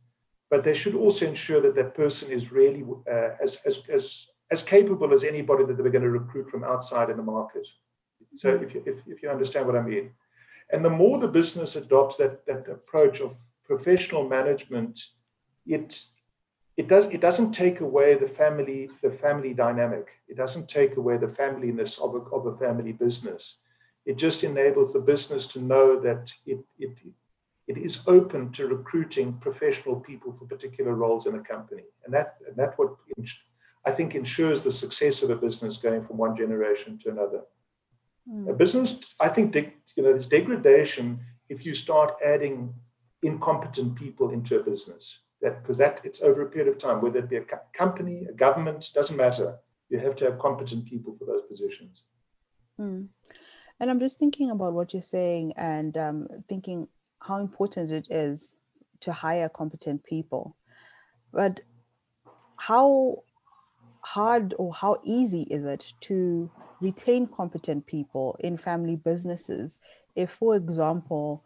but 0.52 0.66
they 0.66 0.74
should 0.74 0.96
also 0.96 1.26
ensure 1.26 1.62
that 1.62 1.76
that 1.76 1.96
person 1.96 2.30
is 2.30 2.52
really 2.52 2.84
uh, 3.10 3.30
as, 3.42 3.60
as, 3.66 3.82
as, 3.90 4.28
as 4.52 4.62
capable 4.62 5.14
as 5.14 5.24
anybody 5.24 5.64
that 5.64 5.78
they're 5.78 5.90
going 5.90 6.04
to 6.04 6.10
recruit 6.10 6.50
from 6.52 6.66
outside 6.66 7.10
in 7.10 7.16
the 7.16 7.24
market. 7.24 7.66
So 8.36 8.56
if 8.56 8.74
you, 8.74 8.84
if, 8.86 8.96
if 9.08 9.24
you 9.24 9.30
understand 9.30 9.66
what 9.66 9.78
I 9.78 9.82
mean. 9.82 10.12
And 10.74 10.84
the 10.84 10.90
more 10.90 11.18
the 11.18 11.30
business 11.30 11.78
adopts 11.78 12.18
that, 12.18 12.46
that 12.48 12.68
approach 12.70 13.22
of 13.22 13.38
professional 13.64 14.28
management, 14.28 15.00
it, 15.66 16.04
it, 16.76 16.90
does, 16.90 17.06
it 17.06 17.22
doesn't 17.22 17.54
take 17.54 17.80
away 17.80 18.16
the 18.16 18.28
family, 18.28 18.90
the 19.02 19.12
family 19.12 19.54
dynamic. 19.54 20.08
It 20.28 20.36
doesn't 20.36 20.68
take 20.68 20.98
away 20.98 21.18
the 21.18 21.28
familyness 21.28 22.00
of 22.02 22.14
a, 22.14 22.20
of 22.36 22.46
a 22.46 22.58
family 22.58 22.92
business. 22.92 23.58
It 24.06 24.18
just 24.18 24.44
enables 24.44 24.92
the 24.92 25.00
business 25.00 25.48
to 25.48 25.62
know 25.62 25.98
that 26.02 26.34
it, 26.46 26.60
it, 26.78 26.98
it 27.72 27.78
is 27.78 28.04
open 28.08 28.52
to 28.52 28.68
recruiting 28.68 29.28
professional 29.48 29.98
people 30.10 30.34
for 30.34 30.46
particular 30.46 30.94
roles 30.94 31.26
in 31.26 31.36
a 31.36 31.44
company. 31.54 31.86
And 32.04 32.14
that, 32.14 32.36
and 32.46 32.56
that 32.58 32.78
what 32.78 32.90
I 33.86 33.92
think 33.92 34.14
ensures 34.14 34.62
the 34.62 34.72
success 34.84 35.24
of 35.24 35.30
a 35.30 35.38
business 35.46 35.78
going 35.78 36.04
from 36.06 36.18
one 36.18 36.36
generation 36.36 36.98
to 37.00 37.10
another. 37.10 37.42
Mm. 38.30 38.50
A 38.50 38.54
business, 38.54 39.16
I 39.22 39.30
think, 39.30 39.56
you 39.96 40.04
know, 40.04 40.12
there's 40.12 40.28
degradation 40.28 41.22
if 41.48 41.66
you 41.66 41.74
start 41.74 42.16
adding 42.34 42.74
incompetent 43.24 43.96
people 43.96 44.32
into 44.32 44.60
a 44.60 44.64
business. 44.64 45.20
That 45.42 45.64
because 45.64 45.80
that 45.80 46.02
it's 46.04 46.22
over 46.22 46.42
a 46.42 46.50
period 46.54 46.72
of 46.72 46.78
time, 46.78 47.02
whether 47.02 47.20
it 47.20 47.30
be 47.30 47.38
a 47.38 47.46
company, 47.74 48.28
a 48.30 48.34
government, 48.34 48.90
doesn't 48.94 49.18
matter. 49.18 49.58
You 49.90 49.98
have 50.00 50.16
to 50.18 50.26
have 50.26 50.38
competent 50.40 50.86
people 50.86 51.16
for 51.18 51.26
those 51.26 51.44
positions. 51.52 52.04
Mm. 52.80 53.08
And 53.80 53.90
I'm 53.90 54.00
just 54.00 54.20
thinking 54.20 54.52
about 54.52 54.74
what 54.74 54.94
you're 54.94 55.02
saying 55.20 55.54
and 55.58 55.98
um, 55.98 56.28
thinking 56.48 56.88
how 57.22 57.38
important 57.38 57.92
it 57.92 58.08
is 58.10 58.56
to 59.02 59.14
hire 59.14 59.50
competent 59.50 60.04
people. 60.04 60.56
But 61.32 61.62
how 62.58 63.24
hard 64.02 64.54
or 64.58 64.74
how 64.74 65.00
easy 65.04 65.44
is 65.44 65.64
it 65.66 65.94
to 66.02 66.50
retain 66.82 67.28
competent 67.28 67.86
people 67.86 68.36
in 68.40 68.58
family 68.58 68.96
businesses 68.96 69.80
if, 70.16 70.32
for 70.32 70.56
example, 70.56 71.44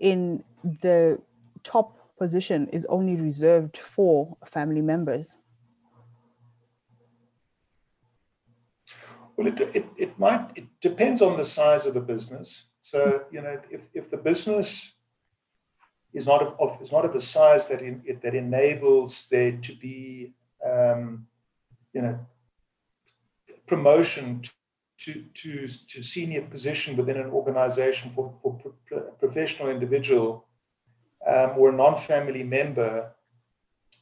in 0.00 0.42
the 0.82 1.20
top 1.62 2.16
position 2.18 2.68
is 2.68 2.84
only 2.86 3.16
reserved 3.16 3.78
for 3.78 4.36
family 4.44 4.82
members? 4.82 5.36
Well, 9.36 9.46
it, 9.46 9.60
it, 9.74 9.86
it 9.96 10.18
might, 10.18 10.50
it 10.56 10.66
depends 10.80 11.22
on 11.22 11.36
the 11.36 11.44
size 11.44 11.86
of 11.86 11.94
the 11.94 12.00
business. 12.00 12.64
So, 12.80 13.24
you 13.30 13.40
know, 13.40 13.60
if, 13.70 13.88
if 13.94 14.10
the 14.10 14.16
business 14.16 14.92
is 16.12 16.26
not 16.26 16.42
of, 16.42 16.80
is 16.82 16.92
not 16.92 17.04
of 17.04 17.14
a 17.14 17.20
size 17.20 17.68
that, 17.68 17.82
in, 17.82 18.02
it, 18.04 18.22
that 18.22 18.34
enables 18.34 19.28
there 19.28 19.52
to 19.52 19.74
be, 19.76 20.32
um, 20.64 21.26
you 21.92 22.02
know, 22.02 22.18
promotion 23.66 24.42
to, 24.98 25.24
to, 25.34 25.66
to 25.66 26.02
senior 26.02 26.42
position 26.42 26.96
within 26.96 27.16
an 27.16 27.30
organization 27.30 28.10
for, 28.10 28.34
for 28.42 28.72
a 28.92 29.00
professional 29.18 29.68
individual 29.68 30.46
um, 31.26 31.52
or 31.56 31.70
a 31.70 31.72
non-family 31.72 32.44
member, 32.44 33.12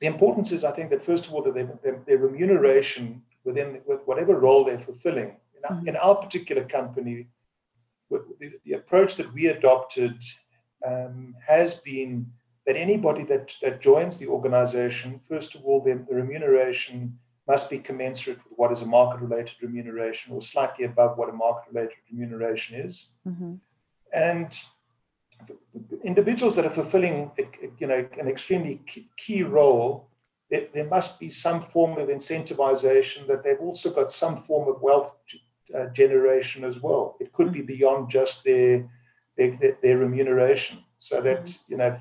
the 0.00 0.06
importance 0.06 0.52
is, 0.52 0.64
I 0.64 0.72
think, 0.72 0.90
that 0.90 1.04
first 1.04 1.26
of 1.26 1.34
all, 1.34 1.42
that 1.42 1.54
their, 1.54 1.78
their, 1.82 2.02
their 2.06 2.18
remuneration 2.18 3.22
within 3.44 3.80
with 3.86 4.00
whatever 4.04 4.38
role 4.38 4.64
they're 4.64 4.78
fulfilling. 4.78 5.36
In 5.56 5.64
our, 5.64 5.76
mm-hmm. 5.76 5.88
in 5.88 5.96
our 5.96 6.16
particular 6.16 6.64
company, 6.64 7.28
the, 8.10 8.52
the, 8.64 8.72
approach 8.72 9.16
that 9.16 9.32
we 9.32 9.46
adopted 9.46 10.22
um, 10.86 11.34
has 11.46 11.74
been 11.74 12.26
that 12.66 12.76
anybody 12.76 13.24
that, 13.24 13.54
that 13.62 13.80
joins 13.80 14.18
the 14.18 14.26
organization, 14.26 15.20
first 15.28 15.54
of 15.54 15.64
all, 15.64 15.82
the, 15.82 16.04
the 16.08 16.14
remuneration 16.14 17.18
must 17.48 17.68
be 17.68 17.78
commensurate 17.78 18.38
with 18.44 18.58
what 18.58 18.70
is 18.70 18.82
a 18.82 18.86
market 18.86 19.20
related 19.20 19.56
remuneration 19.60 20.32
or 20.32 20.40
slightly 20.40 20.84
above 20.84 21.18
what 21.18 21.28
a 21.28 21.32
market 21.32 21.72
related 21.72 21.96
remuneration 22.10 22.78
is. 22.78 23.10
Mm-hmm. 23.26 23.54
And 24.12 24.60
individuals 26.04 26.54
that 26.56 26.66
are 26.66 26.70
fulfilling 26.70 27.30
you 27.78 27.86
know, 27.86 28.06
an 28.18 28.28
extremely 28.28 28.82
key 29.16 29.42
role, 29.42 30.08
there, 30.50 30.66
there 30.74 30.86
must 30.86 31.18
be 31.18 31.30
some 31.30 31.60
form 31.60 31.98
of 31.98 32.08
incentivization 32.08 33.26
that 33.26 33.42
they've 33.42 33.60
also 33.60 33.90
got 33.90 34.10
some 34.10 34.36
form 34.36 34.68
of 34.68 34.82
wealth 34.82 35.14
uh, 35.76 35.86
generation 35.86 36.64
as 36.64 36.80
well. 36.80 37.16
It 37.20 37.32
could 37.32 37.52
be 37.52 37.62
beyond 37.62 38.10
just 38.10 38.44
their, 38.44 38.88
their, 39.36 39.76
their 39.82 39.98
remuneration. 39.98 40.78
So 40.98 41.20
that, 41.22 41.44
mm-hmm. 41.44 41.72
you 41.72 41.78
know, 41.78 41.98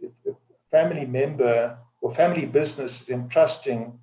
if, 0.00 0.12
if 0.24 0.34
a 0.34 0.70
family 0.70 1.06
member 1.06 1.78
or 2.00 2.14
family 2.14 2.46
business 2.46 3.00
is 3.00 3.10
entrusting 3.10 3.98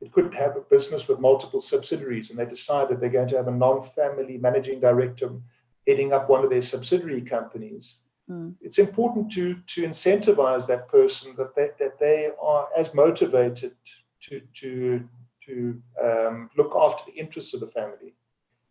it 0.00 0.12
could 0.12 0.32
have 0.34 0.56
a 0.56 0.60
business 0.60 1.08
with 1.08 1.18
multiple 1.18 1.60
subsidiaries 1.60 2.30
and 2.30 2.38
they 2.38 2.46
decide 2.46 2.88
that 2.88 3.00
they're 3.00 3.08
going 3.08 3.28
to 3.28 3.36
have 3.36 3.48
a 3.48 3.52
non-family 3.52 4.38
managing 4.38 4.80
director 4.80 5.30
heading 5.86 6.12
up 6.12 6.28
one 6.28 6.44
of 6.44 6.50
their 6.50 6.62
subsidiary 6.62 7.22
companies 7.22 8.00
mm. 8.30 8.54
it's 8.60 8.78
important 8.78 9.30
to 9.32 9.56
to 9.66 9.82
incentivize 9.82 10.66
that 10.66 10.88
person 10.88 11.34
that 11.36 11.54
they, 11.54 11.70
that 11.78 11.98
they 11.98 12.30
are 12.40 12.68
as 12.76 12.94
motivated 12.94 13.72
to 14.20 14.40
to 14.54 15.08
to 15.44 15.82
um, 16.02 16.50
look 16.56 16.74
after 16.76 17.10
the 17.10 17.18
interests 17.18 17.54
of 17.54 17.60
the 17.60 17.66
family 17.66 18.14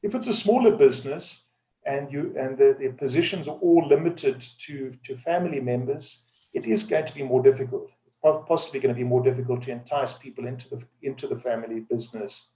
if 0.04 0.14
it's 0.16 0.28
a 0.28 0.34
smaller 0.34 0.72
business 0.72 1.44
and 1.88 2.12
you 2.12 2.34
and 2.38 2.58
the, 2.58 2.76
the 2.80 2.90
positions 2.90 3.48
are 3.48 3.58
all 3.58 3.88
limited 3.88 4.40
to 4.66 4.92
to 5.04 5.16
family 5.16 5.60
members 5.60 6.24
it 6.54 6.66
is 6.66 6.84
going 6.84 7.06
to 7.06 7.16
be 7.16 7.24
more 7.24 7.42
difficult 7.42 7.90
possibly 8.22 8.80
going 8.80 8.94
to 8.94 8.98
be 8.98 9.08
more 9.08 9.24
difficult 9.24 9.62
to 9.64 9.72
entice 9.72 10.14
people 10.14 10.48
into 10.48 10.70
the 10.70 10.82
into 11.04 11.28
the 11.28 11.38
family 11.38 11.80
business. 11.80 12.50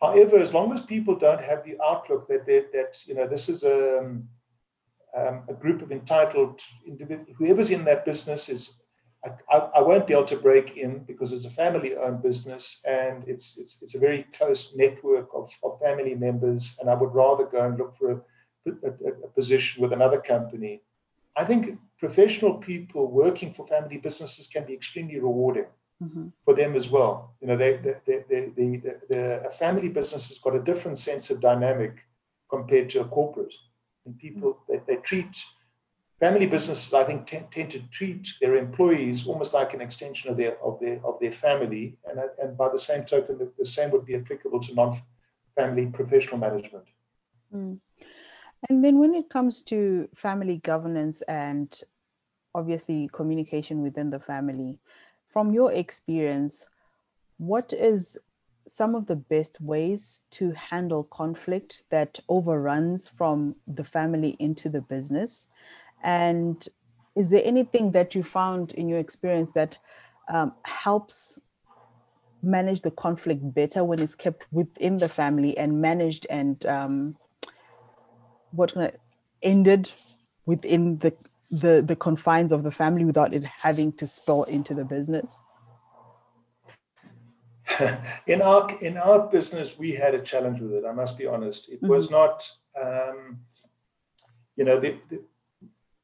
However, 0.00 0.38
as 0.38 0.54
long 0.54 0.72
as 0.72 0.80
people 0.80 1.16
don't 1.16 1.42
have 1.42 1.64
the 1.64 1.76
outlook 1.84 2.28
that 2.28 2.46
that 2.46 2.96
you 3.06 3.14
know 3.14 3.26
this 3.26 3.48
is 3.48 3.64
a 3.64 3.98
um, 3.98 4.28
um, 5.16 5.42
a 5.48 5.54
group 5.54 5.82
of 5.82 5.90
entitled 5.90 6.60
individuals, 6.86 7.36
whoever's 7.36 7.70
in 7.70 7.84
that 7.84 8.04
business 8.04 8.48
is 8.48 8.76
I, 9.24 9.56
I, 9.76 9.82
won't 9.82 10.06
be 10.06 10.14
able 10.14 10.24
to 10.24 10.36
break 10.36 10.78
in 10.78 11.00
because 11.00 11.34
it's 11.34 11.44
a 11.44 11.50
family-owned 11.50 12.22
business 12.22 12.80
and 12.86 13.22
it's 13.26 13.58
it's 13.58 13.82
it's 13.82 13.94
a 13.94 13.98
very 13.98 14.22
close 14.32 14.74
network 14.74 15.28
of, 15.34 15.52
of 15.62 15.78
family 15.78 16.14
members, 16.14 16.78
and 16.80 16.88
I 16.88 16.94
would 16.94 17.14
rather 17.14 17.44
go 17.44 17.66
and 17.66 17.76
look 17.76 17.94
for 17.96 18.12
a, 18.12 18.20
a, 18.66 18.90
a 19.24 19.28
position 19.28 19.82
with 19.82 19.92
another 19.92 20.20
company. 20.20 20.80
I 21.36 21.44
think 21.44 21.78
professional 21.98 22.54
people 22.54 23.10
working 23.10 23.52
for 23.52 23.66
family 23.66 23.98
businesses 23.98 24.48
can 24.48 24.64
be 24.64 24.72
extremely 24.72 25.20
rewarding 25.20 25.66
mm-hmm. 26.02 26.28
for 26.44 26.54
them 26.54 26.74
as 26.74 26.88
well. 26.88 27.34
You 27.40 27.48
know, 27.48 27.56
they, 27.56 27.76
they, 27.76 27.96
they, 28.06 28.52
they, 28.56 28.76
the, 29.08 29.46
a 29.46 29.50
family 29.50 29.90
business 29.90 30.28
has 30.28 30.38
got 30.38 30.56
a 30.56 30.62
different 30.62 30.98
sense 30.98 31.30
of 31.30 31.40
dynamic 31.40 32.04
compared 32.48 32.88
to 32.90 33.00
a 33.02 33.04
corporate, 33.04 33.54
and 34.06 34.18
people 34.18 34.54
mm-hmm. 34.54 34.84
they, 34.86 34.94
they 34.94 35.00
treat 35.02 35.44
family 36.20 36.46
businesses, 36.46 36.92
I 36.92 37.04
think, 37.04 37.26
tend, 37.26 37.50
tend, 37.50 37.70
to 37.72 37.80
treat 37.88 38.34
their 38.40 38.56
employees 38.56 39.26
almost 39.26 39.54
like 39.54 39.74
an 39.74 39.80
extension 39.80 40.30
of 40.30 40.36
their 40.36 40.62
of 40.62 40.78
their 40.80 41.04
of 41.04 41.18
their 41.20 41.32
family, 41.32 41.96
and 42.08 42.20
and 42.40 42.56
by 42.56 42.68
the 42.68 42.78
same 42.78 43.04
token, 43.04 43.38
the, 43.38 43.50
the 43.58 43.66
same 43.66 43.90
would 43.90 44.04
be 44.04 44.14
applicable 44.14 44.60
to 44.60 44.74
non-family 44.74 45.86
professional 45.86 46.38
management. 46.38 46.84
Mm. 47.54 47.80
And 48.68 48.84
then, 48.84 48.98
when 48.98 49.14
it 49.14 49.30
comes 49.30 49.62
to 49.62 50.08
family 50.14 50.58
governance 50.58 51.22
and 51.22 51.68
obviously 52.54 53.08
communication 53.12 53.80
within 53.80 54.10
the 54.10 54.20
family, 54.20 54.78
from 55.32 55.52
your 55.52 55.72
experience, 55.72 56.66
what 57.38 57.72
is 57.72 58.18
some 58.68 58.94
of 58.94 59.06
the 59.06 59.16
best 59.16 59.60
ways 59.60 60.22
to 60.30 60.52
handle 60.52 61.04
conflict 61.04 61.84
that 61.90 62.20
overruns 62.28 63.08
from 63.08 63.56
the 63.66 63.84
family 63.84 64.36
into 64.38 64.68
the 64.68 64.82
business? 64.82 65.48
And 66.02 66.66
is 67.16 67.30
there 67.30 67.42
anything 67.44 67.92
that 67.92 68.14
you 68.14 68.22
found 68.22 68.72
in 68.72 68.88
your 68.88 68.98
experience 68.98 69.52
that 69.52 69.78
um, 70.28 70.52
helps 70.64 71.40
manage 72.42 72.80
the 72.80 72.90
conflict 72.90 73.42
better 73.54 73.84
when 73.84 74.00
it's 74.00 74.14
kept 74.14 74.46
within 74.50 74.96
the 74.96 75.08
family 75.08 75.56
and 75.58 75.80
managed 75.80 76.26
and 76.30 76.64
um, 76.66 77.16
what 78.52 78.72
ended 79.42 79.90
within 80.46 80.98
the, 80.98 81.12
the 81.50 81.84
the 81.86 81.96
confines 81.96 82.50
of 82.50 82.62
the 82.62 82.72
family 82.72 83.04
without 83.04 83.34
it 83.34 83.44
having 83.44 83.92
to 83.92 84.06
spill 84.06 84.44
into 84.44 84.74
the 84.74 84.84
business? 84.84 85.38
in 88.26 88.42
our 88.42 88.68
in 88.80 88.96
our 88.96 89.28
business, 89.28 89.78
we 89.78 89.92
had 89.92 90.14
a 90.14 90.20
challenge 90.20 90.60
with 90.60 90.72
it. 90.72 90.84
I 90.84 90.92
must 90.92 91.18
be 91.18 91.26
honest. 91.26 91.68
It 91.68 91.76
mm-hmm. 91.76 91.88
was 91.88 92.10
not, 92.10 92.50
um, 92.80 93.40
you 94.56 94.64
know, 94.64 94.80
the, 94.80 94.96
the, 95.08 95.24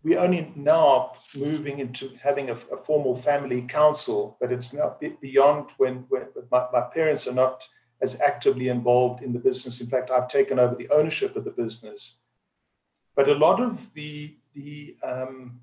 we 0.07 0.17
only 0.17 0.53
now 0.55 1.11
moving 1.37 1.81
into 1.81 2.13
having 2.23 2.49
a, 2.51 2.53
a, 2.53 2.77
formal 2.85 3.17
family 3.17 3.63
council, 3.63 4.37
but 4.41 4.53
it's 4.53 4.73
not 4.73 5.03
beyond 5.21 5.71
when, 5.79 6.05
when 6.09 6.27
my, 6.53 6.65
my, 6.73 6.83
parents 6.95 7.27
are 7.27 7.35
not 7.35 7.69
as 8.01 8.21
actively 8.21 8.69
involved 8.69 9.25
in 9.25 9.33
the 9.33 9.41
business. 9.41 9.81
In 9.81 9.89
fact, 9.89 10.13
I've 10.13 10.29
taken 10.29 10.61
over 10.61 10.77
the 10.77 10.89
ownership 10.91 11.35
of 11.35 11.45
the 11.45 11.51
business. 11.51 12.19
But 13.17 13.29
a 13.29 13.35
lot 13.35 13.61
of 13.61 13.93
the 13.95 14.37
the 14.55 14.97
um, 15.03 15.61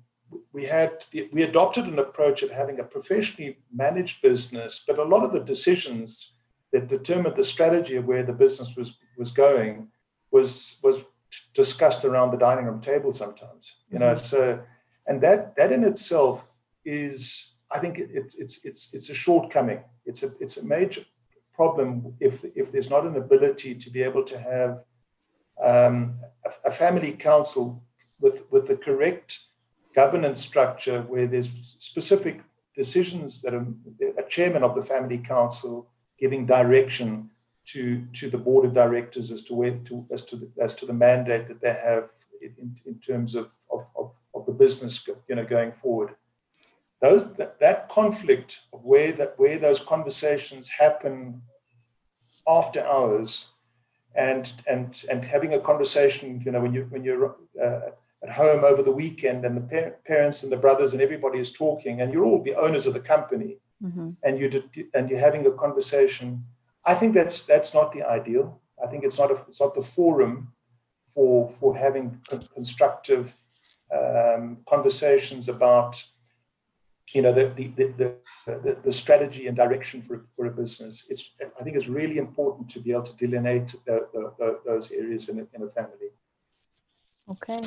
we 0.52 0.64
had 0.64 1.06
we 1.32 1.44
adopted 1.44 1.86
an 1.86 1.98
approach 1.98 2.42
of 2.42 2.50
having 2.50 2.80
a 2.80 2.84
professionally 2.84 3.56
managed 3.72 4.20
business, 4.20 4.84
but 4.86 4.98
a 4.98 5.10
lot 5.12 5.24
of 5.24 5.32
the 5.32 5.40
decisions 5.40 6.34
that 6.70 6.88
determined 6.88 7.36
the 7.36 7.44
strategy 7.44 7.96
of 7.96 8.04
where 8.04 8.24
the 8.24 8.40
business 8.44 8.76
was 8.76 8.98
was 9.16 9.30
going 9.30 9.88
was 10.30 10.76
was 10.82 11.02
discussed 11.54 12.04
around 12.04 12.30
the 12.30 12.36
dining 12.36 12.66
room 12.66 12.80
table 12.80 13.12
sometimes 13.12 13.74
you 13.90 13.98
know 13.98 14.12
mm-hmm. 14.12 14.16
so 14.16 14.62
and 15.06 15.20
that 15.20 15.54
that 15.56 15.72
in 15.72 15.84
itself 15.84 16.60
is 16.84 17.54
i 17.70 17.78
think 17.78 17.98
it, 17.98 18.10
it, 18.10 18.34
it's 18.38 18.64
it's 18.64 18.94
it's 18.94 19.10
a 19.10 19.14
shortcoming 19.14 19.80
it's 20.06 20.22
a 20.22 20.30
it's 20.40 20.56
a 20.58 20.64
major 20.64 21.04
problem 21.54 22.14
if 22.20 22.44
if 22.56 22.72
there's 22.72 22.90
not 22.90 23.06
an 23.06 23.16
ability 23.16 23.74
to 23.74 23.90
be 23.90 24.02
able 24.02 24.24
to 24.24 24.38
have 24.38 24.82
um, 25.62 26.18
a, 26.44 26.68
a, 26.68 26.70
family 26.70 27.12
council 27.12 27.82
with 28.20 28.44
with 28.50 28.66
the 28.66 28.76
correct 28.76 29.38
governance 29.94 30.40
structure 30.40 31.02
where 31.02 31.26
there's 31.26 31.76
specific 31.78 32.42
decisions 32.74 33.40
that 33.42 33.54
are 33.54 33.66
a 34.18 34.24
chairman 34.28 34.64
of 34.64 34.74
the 34.74 34.82
family 34.82 35.18
council 35.18 35.88
giving 36.18 36.44
direction 36.44 37.30
to 37.66 38.04
to 38.12 38.28
the 38.28 38.38
board 38.38 38.64
of 38.64 38.74
directors 38.74 39.30
as 39.30 39.42
to 39.42 39.54
where 39.54 39.76
to 39.78 40.04
as 40.12 40.22
to 40.22 40.36
the, 40.36 40.50
as 40.58 40.74
to 40.74 40.86
the 40.86 40.92
mandate 40.92 41.48
that 41.48 41.60
they 41.60 41.72
have 41.72 42.08
in, 42.42 42.76
in 42.84 42.98
terms 42.98 43.34
of, 43.34 43.54
of, 43.72 43.90
of, 43.96 44.12
of 44.34 44.44
the 44.46 44.52
business 44.52 45.06
you 45.28 45.34
know 45.34 45.44
going 45.44 45.72
forward 45.72 46.14
those 47.00 47.32
that, 47.34 47.58
that 47.60 47.88
conflict 47.88 48.66
of 48.72 48.84
where 48.84 49.12
that 49.12 49.38
where 49.38 49.58
those 49.58 49.80
conversations 49.80 50.68
happen 50.68 51.42
after 52.48 52.80
hours 52.86 53.48
and 54.14 54.52
and 54.66 55.04
and 55.10 55.24
having 55.24 55.54
a 55.54 55.60
conversation 55.60 56.42
you 56.44 56.52
know 56.52 56.60
when 56.60 56.72
you 56.72 56.86
when 56.90 57.04
you're 57.04 57.36
uh, 57.62 57.90
at 58.22 58.30
home 58.30 58.64
over 58.64 58.82
the 58.82 58.92
weekend 58.92 59.44
and 59.44 59.56
the 59.56 59.94
parents 60.06 60.42
and 60.42 60.52
the 60.52 60.56
brothers 60.56 60.92
and 60.92 61.02
everybody 61.02 61.38
is 61.38 61.52
talking 61.52 62.00
and 62.00 62.12
you're 62.12 62.24
all 62.24 62.42
the 62.42 62.54
owners 62.54 62.86
of 62.86 62.94
the 62.94 63.00
company 63.00 63.58
mm-hmm. 63.82 64.10
and 64.22 64.38
you 64.38 64.62
and 64.94 65.10
you're 65.10 65.18
having 65.18 65.46
a 65.46 65.50
conversation 65.50 66.44
I 66.86 66.94
think 66.94 67.14
that's 67.14 67.44
that's 67.44 67.74
not 67.74 67.92
the 67.92 68.02
ideal. 68.02 68.60
I 68.82 68.86
think 68.88 69.04
it's 69.04 69.18
not 69.18 69.30
a, 69.30 69.36
it's 69.48 69.60
not 69.60 69.74
the 69.74 69.82
forum 69.82 70.52
for 71.08 71.50
for 71.60 71.76
having 71.76 72.20
constructive 72.52 73.34
um, 73.94 74.58
conversations 74.66 75.48
about 75.48 76.02
you 77.12 77.22
know 77.22 77.32
the 77.32 77.46
the, 77.54 77.68
the 77.68 78.14
the, 78.46 78.78
the, 78.84 78.92
strategy 78.92 79.46
and 79.46 79.56
direction 79.56 80.02
for, 80.02 80.26
for 80.36 80.46
a 80.46 80.50
business. 80.50 81.04
It's 81.08 81.32
I 81.58 81.62
think 81.62 81.76
it's 81.76 81.88
really 81.88 82.18
important 82.18 82.68
to 82.70 82.80
be 82.80 82.92
able 82.92 83.04
to 83.04 83.16
delineate 83.16 83.74
the, 83.86 84.58
those 84.66 84.90
areas 84.90 85.28
in 85.28 85.38
a, 85.38 85.46
in 85.54 85.62
a 85.62 85.70
family. 85.70 86.10
Okay. 87.30 87.58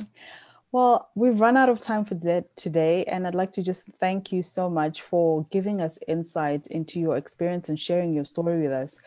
Well, 0.74 1.10
we've 1.16 1.40
run 1.40 1.56
out 1.56 1.70
of 1.70 1.80
time 1.80 2.04
for 2.04 2.16
today, 2.58 3.06
and 3.06 3.26
I'd 3.26 3.36
like 3.36 3.54
to 3.54 3.64
just 3.64 3.84
thank 4.02 4.34
you 4.34 4.44
so 4.44 4.70
much 4.70 5.02
for 5.02 5.46
giving 5.50 5.80
us 5.80 5.98
insights 6.10 6.68
into 6.68 7.00
your 7.00 7.16
experience 7.16 7.70
and 7.70 7.80
sharing 7.80 8.14
your 8.14 8.26
story 8.26 8.62
with 8.62 8.74
us. 8.74 9.00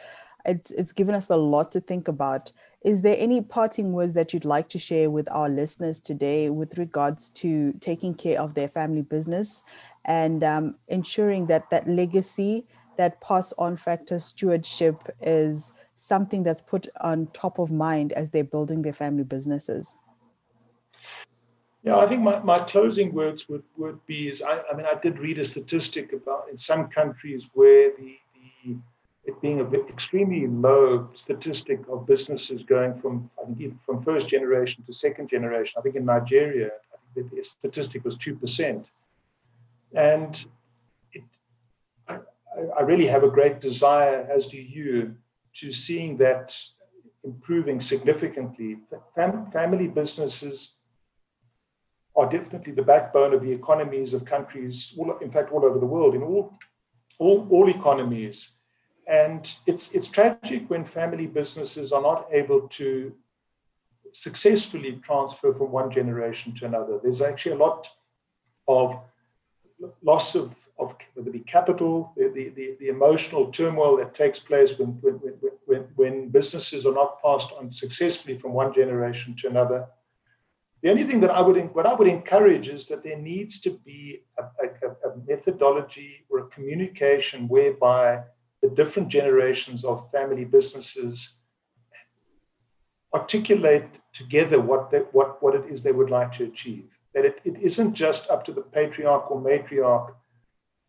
It's 0.47 0.71
it's 0.71 0.93
given 0.93 1.15
us 1.15 1.29
a 1.29 1.37
lot 1.37 1.71
to 1.73 1.81
think 1.81 2.09
about. 2.09 2.51
Is 2.83 3.03
there 3.03 3.17
any 3.19 3.43
parting 3.43 3.93
words 3.93 4.15
that 4.15 4.33
you'd 4.33 4.47
like 4.47 4.71
to 4.71 4.79
share 4.79 5.11
with 5.11 5.31
our 5.31 5.51
listeners 5.51 6.01
today 6.01 6.49
with 6.49 6.79
regards 6.79 7.29
to 7.31 7.75
taking 7.81 8.15
care 8.15 8.41
of 8.41 8.55
their 8.55 8.69
family 8.69 9.03
business 9.03 9.63
and 10.07 10.43
um, 10.43 10.77
ensuring 10.89 11.47
that 11.49 11.69
that 11.69 11.87
legacy, 11.87 12.67
that 12.97 13.21
pass 13.21 13.53
on 13.59 13.77
factor 13.77 14.19
stewardship 14.19 15.11
is 15.21 15.73
something 15.99 16.43
that's 16.43 16.63
put 16.63 16.89
on 17.03 17.27
top 17.35 17.59
of 17.59 17.71
mind 17.71 18.13
as 18.13 18.31
they're 18.31 18.45
building 18.45 18.81
their 18.81 18.95
family 18.95 19.25
businesses? 19.25 19.95
Yeah, 21.83 21.97
I 21.97 22.07
think 22.07 22.23
my, 22.23 22.41
my 22.41 22.59
closing 22.59 23.13
words 23.15 23.49
would, 23.49 23.63
would 23.79 24.05
be 24.07 24.29
is 24.29 24.43
I, 24.43 24.63
I 24.71 24.77
mean, 24.77 24.87
I 24.87 24.99
did 25.01 25.19
read 25.19 25.39
a 25.39 25.45
statistic 25.45 26.13
about 26.13 26.49
in 26.51 26.57
some 26.57 26.89
countries 26.89 27.49
where 27.55 27.93
the, 27.97 28.17
the 28.65 28.77
it 29.25 29.41
being 29.41 29.61
an 29.61 29.75
extremely 29.89 30.47
low 30.47 31.09
statistic 31.15 31.81
of 31.91 32.07
businesses 32.07 32.63
going 32.63 32.99
from, 33.01 33.31
I 33.41 33.53
think, 33.53 33.83
from 33.85 34.03
first 34.03 34.29
generation 34.29 34.83
to 34.85 34.93
second 34.93 35.29
generation. 35.29 35.75
I 35.79 35.83
think 35.83 35.97
in 35.97 36.05
Nigeria, 36.05 36.71
I 36.93 36.97
think 37.15 37.31
the 37.31 37.43
statistic 37.43 38.05
was 38.05 38.17
2%. 38.17 38.85
And 39.95 40.45
it, 41.13 41.23
I, 42.09 42.19
I 42.79 42.83
really 42.83 43.07
have 43.07 43.23
a 43.23 43.31
great 43.31 43.61
desire, 43.61 44.27
as 44.31 44.47
do 44.47 44.57
you, 44.57 45.17
to 45.55 45.71
seeing 45.71 46.17
that 46.19 46.57
improving 47.25 47.81
significantly. 47.81 48.79
Fam- 49.15 49.51
family 49.51 49.89
businesses 49.89 50.77
are 52.17 52.29
definitely 52.29 52.73
the 52.73 52.83
backbone 52.83 53.33
of 53.33 53.43
the 53.43 53.53
economies 53.53 54.15
of 54.15 54.25
countries, 54.25 54.95
all, 54.99 55.17
in 55.19 55.31
fact, 55.31 55.53
all 55.53 55.65
over 55.65 55.79
the 55.79 55.87
world, 55.87 56.15
in 56.15 56.23
all, 56.23 56.59
all, 57.19 57.47
all 57.51 57.69
economies. 57.69 58.53
And 59.07 59.53
it's, 59.67 59.95
it's 59.95 60.09
tragic 60.09 60.69
when 60.69 60.85
family 60.85 61.27
businesses 61.27 61.93
are 61.93 62.03
not 62.03 62.27
able 62.33 62.69
to 62.69 63.15
successfully 64.13 65.01
transfer 65.03 65.55
from 65.55 65.71
one 65.71 65.91
generation 65.91 66.53
to 66.55 66.67
another. 66.67 66.99
There's 67.03 67.23
actually 67.23 67.53
a 67.53 67.59
lot 67.59 67.89
of 68.67 69.03
loss 70.03 70.35
of, 70.35 70.69
of 70.79 70.95
whether 71.15 71.31
it 71.31 71.33
be 71.33 71.41
capital, 71.41 72.13
the, 72.17 72.53
the, 72.55 72.77
the, 72.79 72.89
emotional 72.89 73.51
turmoil 73.51 73.97
that 73.97 74.15
takes 74.15 74.39
place 74.39 74.79
when, 74.79 74.89
when, 75.01 75.15
when, 75.67 75.81
when 75.97 76.29
businesses 76.29 76.85
are 76.85 76.93
not 76.93 77.23
passed 77.23 77.53
on 77.59 77.73
successfully 77.73 78.37
from 78.37 78.53
one 78.53 78.75
generation 78.75 79.35
to 79.37 79.49
another. 79.49 79.87
The 80.83 80.91
only 80.91 81.05
thing 81.05 81.21
that 81.21 81.31
I 81.31 81.41
would 81.41 81.75
what 81.75 81.87
I 81.87 81.95
would 81.95 82.09
encourage 82.09 82.69
is 82.69 82.89
that 82.89 83.03
there 83.03 83.19
needs 83.19 83.61
to 83.61 83.71
be 83.71 84.23
a, 84.39 84.43
a, 84.43 85.11
a 85.11 85.17
methodology 85.27 86.25
or 86.31 86.39
a 86.41 86.47
communication 86.47 87.49
whereby 87.49 88.23
the 88.63 88.71
different 88.71 89.09
generations 89.09 89.85
of 89.85 90.11
family 90.11 90.45
businesses 90.45 91.35
articulate 93.13 93.99
together 94.13 94.61
what 94.61 94.91
they, 94.91 95.01
what 95.13 95.43
what 95.43 95.55
it 95.55 95.67
is 95.71 95.83
they 95.83 95.93
would 95.93 96.11
like 96.11 96.33
to 96.33 96.45
achieve. 96.45 96.87
That 97.15 97.25
it, 97.25 97.41
it 97.45 97.59
isn't 97.61 97.95
just 97.95 98.31
up 98.31 98.45
to 98.45 98.53
the 98.53 98.63
patriarch 98.63 99.31
or 99.31 99.41
matriarch 99.41 100.15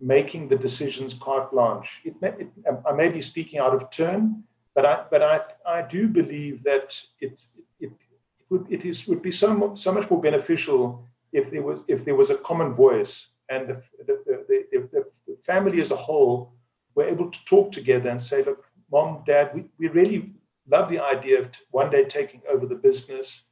making 0.02 0.48
the 0.48 0.56
decisions 0.56 1.14
carte 1.14 1.52
blanche. 1.52 2.02
It 2.04 2.20
may, 2.22 2.30
it, 2.30 2.50
um, 2.68 2.80
I 2.88 2.92
may 2.92 3.10
be 3.10 3.22
speaking 3.22 3.60
out 3.60 3.76
of 3.76 3.90
turn, 3.92 4.44
but 4.74 4.86
I, 4.86 5.06
but 5.12 5.22
I, 5.22 5.42
I 5.66 5.82
do 5.84 6.08
believe 6.08 6.64
that 6.64 7.00
it's, 7.20 7.62
it, 7.80 7.92
it, 7.92 7.92
would, 8.52 8.68
it 8.70 8.86
is, 8.86 9.08
would 9.08 9.22
be 9.22 9.32
so, 9.32 9.74
so 9.76 9.92
much 9.92 10.10
more 10.10 10.22
beneficial 10.22 11.08
if 11.32 11.50
there 11.50 11.64
was, 11.64 11.86
if 11.88 12.06
there 12.06 12.16
was 12.16 12.30
a 12.30 12.38
common 12.38 12.74
voice 12.74 13.30
and 13.50 13.68
the, 13.68 13.84
the, 14.06 14.22
the, 14.28 15.06
the 15.28 15.38
family 15.42 15.82
as 15.82 15.92
a 15.92 15.96
whole 15.96 16.54
were 16.94 17.06
able 17.06 17.32
to 17.32 17.46
talk 17.46 17.72
together 17.72 18.10
and 18.10 18.22
say, 18.22 18.44
look, 18.44 18.66
mom, 18.92 19.24
dad, 19.26 19.52
we, 19.56 19.66
we 19.80 19.88
really 19.88 20.34
love 20.70 20.90
the 20.90 21.00
idea 21.00 21.40
of 21.40 21.50
one 21.72 21.90
day 21.90 22.06
taking 22.06 22.42
over 22.50 22.66
the 22.66 22.76
business. 22.76 23.44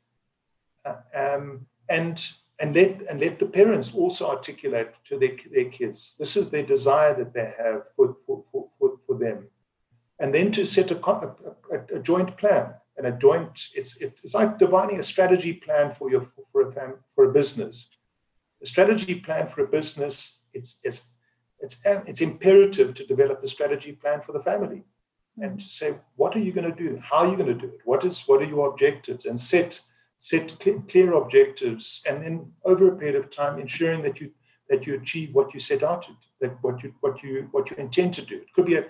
Uh, 0.86 0.96
um, 1.16 1.66
and 1.90 2.32
and 2.60 2.76
let 2.76 3.02
and 3.10 3.20
let 3.20 3.40
the 3.40 3.46
parents 3.46 3.96
also 3.96 4.30
articulate 4.30 4.92
to 5.06 5.18
their, 5.18 5.36
their 5.52 5.70
kids 5.70 6.16
this 6.20 6.36
is 6.38 6.50
their 6.50 6.64
desire 6.64 7.14
that 7.16 7.34
they 7.34 7.54
have 7.58 7.84
for, 7.96 8.18
for, 8.26 8.44
for, 8.52 9.00
for 9.08 9.18
them 9.18 9.48
and 10.20 10.34
then 10.34 10.52
to 10.52 10.66
set 10.66 10.92
a, 10.92 11.08
a, 11.08 11.96
a, 11.96 12.00
joint 12.00 12.38
plan 12.38 12.74
and 13.00 13.08
a 13.08 13.18
joint 13.18 13.70
it's 13.76 13.96
it's 14.02 14.34
like 14.36 14.60
defining 14.60 15.00
a 15.00 15.04
strategy 15.04 15.54
plan 15.54 15.94
for 15.96 16.12
your 16.12 16.28
for 16.52 16.68
a 16.68 16.72
fam, 16.72 16.96
for 17.16 17.30
a 17.30 17.34
business. 17.34 17.88
A 18.62 18.66
strategy 18.66 19.16
plan 19.16 19.48
for 19.48 19.64
a 19.64 19.68
business 19.68 20.42
it's 20.54 20.80
it's 20.84 21.10
it's 21.62 21.82
it's 21.86 22.22
imperative 22.22 22.94
to 22.94 23.06
develop 23.06 23.42
a 23.42 23.48
strategy 23.48 23.94
plan 23.94 24.22
for 24.22 24.34
the 24.34 24.42
family 24.42 24.84
and 25.42 25.60
to 25.60 25.70
say 25.70 25.96
what 26.18 26.36
are 26.36 26.40
you 26.40 26.52
going 26.52 26.70
to 26.70 26.84
do? 26.84 27.00
How 27.02 27.20
are 27.20 27.28
you 27.32 27.38
going 27.38 27.58
to 27.58 27.66
do 27.66 27.74
it? 27.74 27.80
What 27.86 28.04
is 28.04 28.28
what 28.28 28.42
are 28.42 28.52
your 28.56 28.70
objectives? 28.70 29.26
And 29.26 29.40
set 29.40 29.82
set 30.20 30.60
clear 30.90 31.14
objectives 31.14 32.02
and 32.06 32.22
then 32.22 32.52
over 32.66 32.90
a 32.90 32.98
period 32.98 33.16
of 33.16 33.30
time 33.30 33.58
ensuring 33.58 34.02
that 34.04 34.20
you 34.20 34.32
that 34.70 34.86
you 34.86 34.96
achieve 34.96 35.34
what 35.34 35.54
you 35.54 35.60
set 35.60 35.84
out 35.84 36.02
to 36.04 36.12
that 36.42 36.62
what 36.62 36.84
you 36.84 36.94
what 37.00 37.24
you 37.24 37.48
what 37.52 37.70
you 37.70 37.78
intend 37.78 38.14
to 38.16 38.26
do. 38.26 38.36
It 38.36 38.54
could 38.54 38.66
be 38.66 38.76
a, 38.76 38.86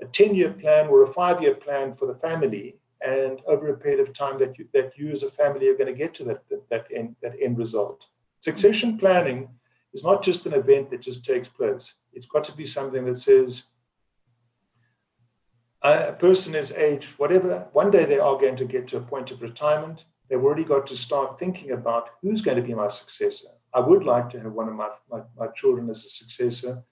a 0.00 0.06
10 0.06 0.34
year 0.36 0.52
plan 0.52 0.86
or 0.86 1.02
a 1.02 1.12
five 1.12 1.42
year 1.42 1.54
plan 1.54 1.92
for 1.92 2.06
the 2.06 2.14
family 2.14 2.79
and 3.02 3.40
over 3.46 3.68
a 3.68 3.76
period 3.76 4.00
of 4.00 4.12
time 4.12 4.38
that 4.38 4.58
you 4.58 4.68
that 4.72 4.96
you 4.96 5.10
as 5.10 5.22
a 5.22 5.30
family 5.30 5.68
are 5.68 5.74
going 5.74 5.86
to 5.86 5.98
get 5.98 6.14
to 6.14 6.24
that 6.24 6.48
that, 6.48 6.68
that 6.68 6.86
end 6.94 7.16
that 7.22 7.34
end 7.40 7.58
result. 7.58 8.06
Succession 8.40 8.98
planning 8.98 9.48
is 9.92 10.04
not 10.04 10.22
just 10.22 10.46
an 10.46 10.54
event 10.54 10.90
that 10.90 11.00
just 11.00 11.24
takes 11.24 11.48
place. 11.48 11.94
It's 12.12 12.26
got 12.26 12.44
to 12.44 12.56
be 12.56 12.66
something 12.66 13.04
that 13.04 13.16
says 13.16 13.64
a 15.82 16.12
person 16.12 16.54
is 16.54 16.72
age 16.72 17.06
whatever 17.16 17.66
one 17.72 17.90
day 17.90 18.04
they 18.04 18.18
are 18.18 18.36
going 18.36 18.56
to 18.56 18.66
get 18.66 18.86
to 18.88 18.98
a 18.98 19.00
point 19.00 19.30
of 19.30 19.42
retirement. 19.42 20.04
They've 20.28 20.42
already 20.42 20.64
got 20.64 20.86
to 20.88 20.96
start 20.96 21.38
thinking 21.38 21.72
about 21.72 22.10
who's 22.22 22.40
going 22.40 22.56
to 22.56 22.62
be 22.62 22.74
my 22.74 22.88
successor. 22.88 23.48
I 23.74 23.80
would 23.80 24.04
like 24.04 24.30
to 24.30 24.40
have 24.40 24.52
one 24.52 24.68
of 24.68 24.74
my, 24.74 24.90
my, 25.10 25.22
my 25.36 25.48
children 25.48 25.90
as 25.90 26.04
a 26.04 26.08
successor. 26.08 26.84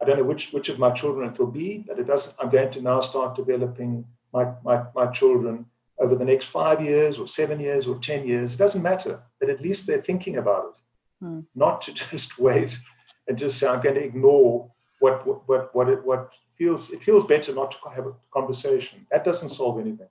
I 0.00 0.04
don't 0.04 0.18
know 0.18 0.24
which 0.24 0.52
which 0.52 0.68
of 0.68 0.80
my 0.80 0.90
children 0.90 1.30
it 1.30 1.38
will 1.38 1.46
be 1.46 1.84
but 1.86 1.98
it 2.00 2.08
doesn't 2.08 2.34
i'm 2.40 2.50
going 2.50 2.72
to 2.72 2.82
now 2.82 3.00
start 3.00 3.36
developing 3.36 4.04
my, 4.32 4.52
my, 4.64 4.84
my 4.94 5.06
children 5.06 5.66
over 5.98 6.14
the 6.14 6.24
next 6.24 6.46
five 6.46 6.82
years 6.82 7.18
or 7.18 7.28
seven 7.28 7.60
years 7.60 7.86
or 7.86 7.98
10 7.98 8.26
years 8.26 8.54
it 8.54 8.58
doesn't 8.58 8.82
matter 8.82 9.20
but 9.38 9.50
at 9.50 9.60
least 9.60 9.86
they're 9.86 10.00
thinking 10.00 10.36
about 10.36 10.64
it 10.70 10.80
hmm. 11.24 11.40
not 11.54 11.82
to 11.82 11.92
just 12.10 12.38
wait 12.38 12.78
and 13.28 13.38
just 13.38 13.58
say 13.58 13.68
i'm 13.68 13.80
going 13.80 13.94
to 13.94 14.04
ignore 14.04 14.70
what 15.02 15.26
what 15.26 15.48
what 15.48 15.74
what 15.74 15.88
it 15.88 16.04
what 16.04 16.32
feels 16.62 16.90
it 16.90 17.02
feels 17.02 17.24
better 17.24 17.52
not 17.54 17.70
to 17.72 17.78
have 17.96 18.06
a 18.06 18.14
conversation. 18.32 19.06
That 19.10 19.24
doesn't 19.24 19.48
solve 19.48 19.80
anything. 19.80 20.08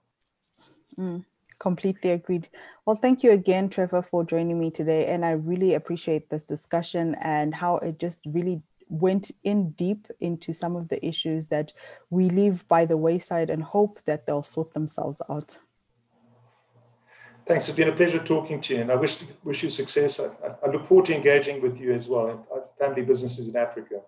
Mm, 1.00 1.24
completely 1.60 2.12
agreed. 2.12 2.50
Well, 2.86 2.98
thank 2.98 3.24
you 3.24 3.32
again, 3.32 3.70
Trevor, 3.70 4.02
for 4.02 4.24
joining 4.26 4.60
me 4.60 4.70
today. 4.70 5.06
And 5.08 5.26
I 5.26 5.32
really 5.32 5.74
appreciate 5.76 6.30
this 6.30 6.44
discussion 6.44 7.16
and 7.22 7.56
how 7.56 7.78
it 7.78 8.00
just 8.00 8.20
really 8.26 8.62
went 8.92 9.32
in 9.44 9.72
deep 9.72 10.08
into 10.20 10.54
some 10.54 10.76
of 10.76 10.90
the 10.90 11.04
issues 11.04 11.48
that 11.48 11.72
we 12.10 12.30
leave 12.30 12.68
by 12.68 12.86
the 12.86 12.98
wayside 12.98 13.50
and 13.50 13.64
hope 13.64 14.02
that 14.06 14.26
they'll 14.26 14.44
sort 14.44 14.74
themselves 14.74 15.22
out. 15.30 15.58
Thanks. 17.48 17.68
It's 17.68 17.78
been 17.78 17.88
a 17.88 17.94
pleasure 17.94 18.20
talking 18.20 18.62
to 18.62 18.76
you, 18.76 18.82
and 18.82 18.92
I 18.92 18.96
wish 18.96 19.24
wish 19.44 19.64
you 19.64 19.70
success. 19.70 20.20
I, 20.20 20.30
I 20.64 20.70
look 20.70 20.86
forward 20.86 21.06
to 21.06 21.16
engaging 21.16 21.62
with 21.62 21.80
you 21.80 21.94
as 21.94 22.08
well 22.08 22.28
in 22.30 22.38
uh, 22.54 22.62
family 22.78 23.02
businesses 23.02 23.50
in 23.50 23.56
Africa. 23.56 24.02